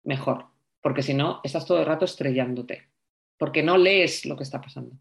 [0.03, 0.45] mejor,
[0.81, 2.87] porque si no, estás todo el rato estrellándote,
[3.37, 4.95] porque no lees lo que está pasando.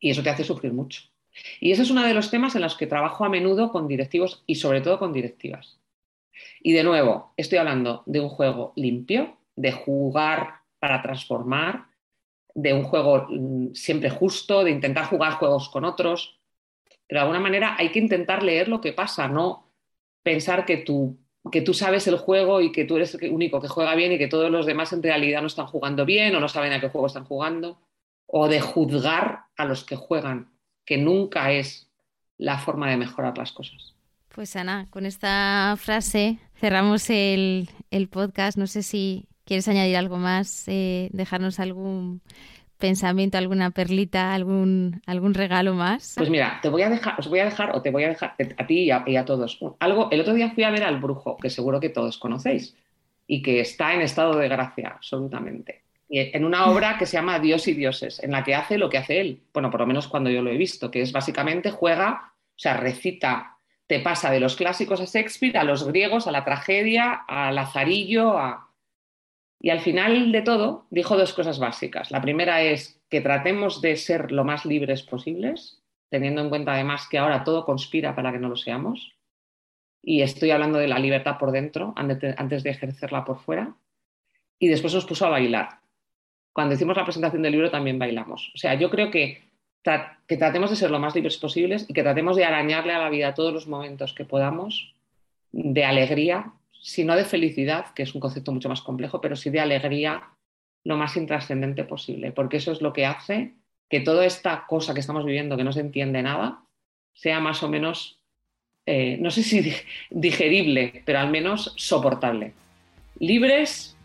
[0.00, 1.02] Y eso te hace sufrir mucho.
[1.60, 4.42] Y ese es uno de los temas en los que trabajo a menudo con directivos
[4.46, 5.78] y sobre todo con directivas.
[6.60, 11.86] Y de nuevo, estoy hablando de un juego limpio, de jugar para transformar,
[12.54, 16.38] de un juego mm, siempre justo, de intentar jugar juegos con otros.
[17.06, 19.70] Pero de alguna manera hay que intentar leer lo que pasa, no
[20.22, 21.18] pensar que tú,
[21.52, 24.18] que tú sabes el juego y que tú eres el único que juega bien y
[24.18, 26.88] que todos los demás en realidad no están jugando bien o no saben a qué
[26.88, 27.78] juego están jugando.
[28.26, 30.50] O de juzgar a los que juegan,
[30.84, 31.88] que nunca es
[32.38, 33.94] la forma de mejorar las cosas.
[34.28, 38.58] Pues Ana, con esta frase cerramos el, el podcast.
[38.58, 40.64] No sé si ¿Quieres añadir algo más?
[40.66, 42.20] Eh, ¿Dejarnos algún
[42.78, 46.14] pensamiento, alguna perlita, algún, algún regalo más?
[46.16, 48.34] Pues mira, te voy a dejar, os voy a dejar, o te voy a dejar
[48.58, 49.60] a ti y a, y a todos.
[49.78, 52.76] Algo, el otro día fui a ver al brujo, que seguro que todos conocéis,
[53.28, 55.84] y que está en estado de gracia, absolutamente.
[56.08, 58.88] Y en una obra que se llama Dios y Dioses, en la que hace lo
[58.88, 59.42] que hace él.
[59.52, 62.76] Bueno, por lo menos cuando yo lo he visto, que es básicamente juega, o sea,
[62.76, 67.50] recita, te pasa de los clásicos a Shakespeare, a los griegos, a la tragedia, a
[67.50, 68.66] Lazarillo, a
[69.60, 72.10] y al final de todo dijo dos cosas básicas.
[72.10, 77.08] La primera es que tratemos de ser lo más libres posibles, teniendo en cuenta además
[77.08, 79.16] que ahora todo conspira para que no lo seamos.
[80.02, 83.74] Y estoy hablando de la libertad por dentro antes de ejercerla por fuera.
[84.58, 85.80] Y después nos puso a bailar.
[86.56, 88.50] Cuando hicimos la presentación del libro también bailamos.
[88.54, 89.42] O sea, yo creo que,
[90.26, 93.10] que tratemos de ser lo más libres posibles y que tratemos de arañarle a la
[93.10, 94.94] vida todos los momentos que podamos
[95.52, 99.50] de alegría si no de felicidad, que es un concepto mucho más complejo, pero sí
[99.50, 100.30] de alegría
[100.82, 103.52] lo más intrascendente posible, porque eso es lo que hace
[103.90, 106.62] que toda esta cosa que estamos viviendo, que no se entiende nada,
[107.12, 108.18] sea más o menos,
[108.86, 109.74] eh, no sé si
[110.10, 112.54] digerible, pero al menos soportable.
[113.18, 113.95] Libres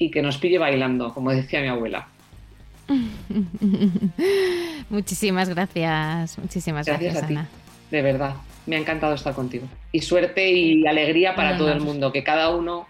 [0.00, 2.08] y que nos pille bailando, como decía mi abuela.
[4.90, 7.48] muchísimas gracias, muchísimas gracias, gracias a Ti,
[7.92, 8.34] de verdad
[8.66, 9.66] me ha encantado estar contigo.
[9.92, 12.86] Y suerte y alegría para todo el mundo, que cada uno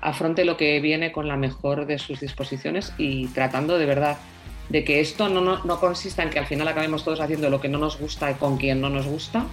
[0.00, 4.18] afronte lo que viene con la mejor de sus disposiciones y tratando de verdad
[4.68, 7.68] de que esto no, no, consista en que al final acabemos todos haciendo lo que
[7.68, 9.44] no nos gusta y con quien no nos gusta,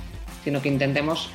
[0.43, 1.29] sino que intentemos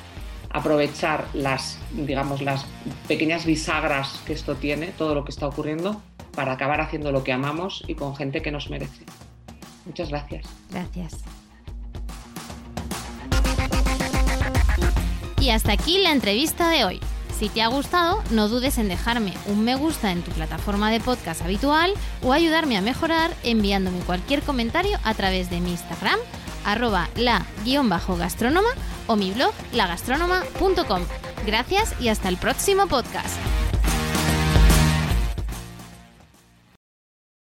[0.55, 2.65] aprovechar las, digamos, las
[3.09, 6.01] pequeñas bisagras que esto tiene, todo lo que está ocurriendo,
[6.33, 9.03] para acabar haciendo lo que amamos y con gente que nos merece.
[9.85, 10.45] Muchas gracias.
[10.71, 11.17] Gracias.
[15.41, 17.01] Y hasta aquí la entrevista de hoy.
[17.37, 21.01] Si te ha gustado, no dudes en dejarme un me gusta en tu plataforma de
[21.01, 21.93] podcast habitual
[22.23, 26.17] o ayudarme a mejorar enviándome cualquier comentario a través de mi Instagram,
[26.65, 28.69] arroba la-gastrónoma
[29.07, 31.01] o mi blog lagastronoma.com.
[31.45, 33.64] Gracias y hasta el próximo podcast.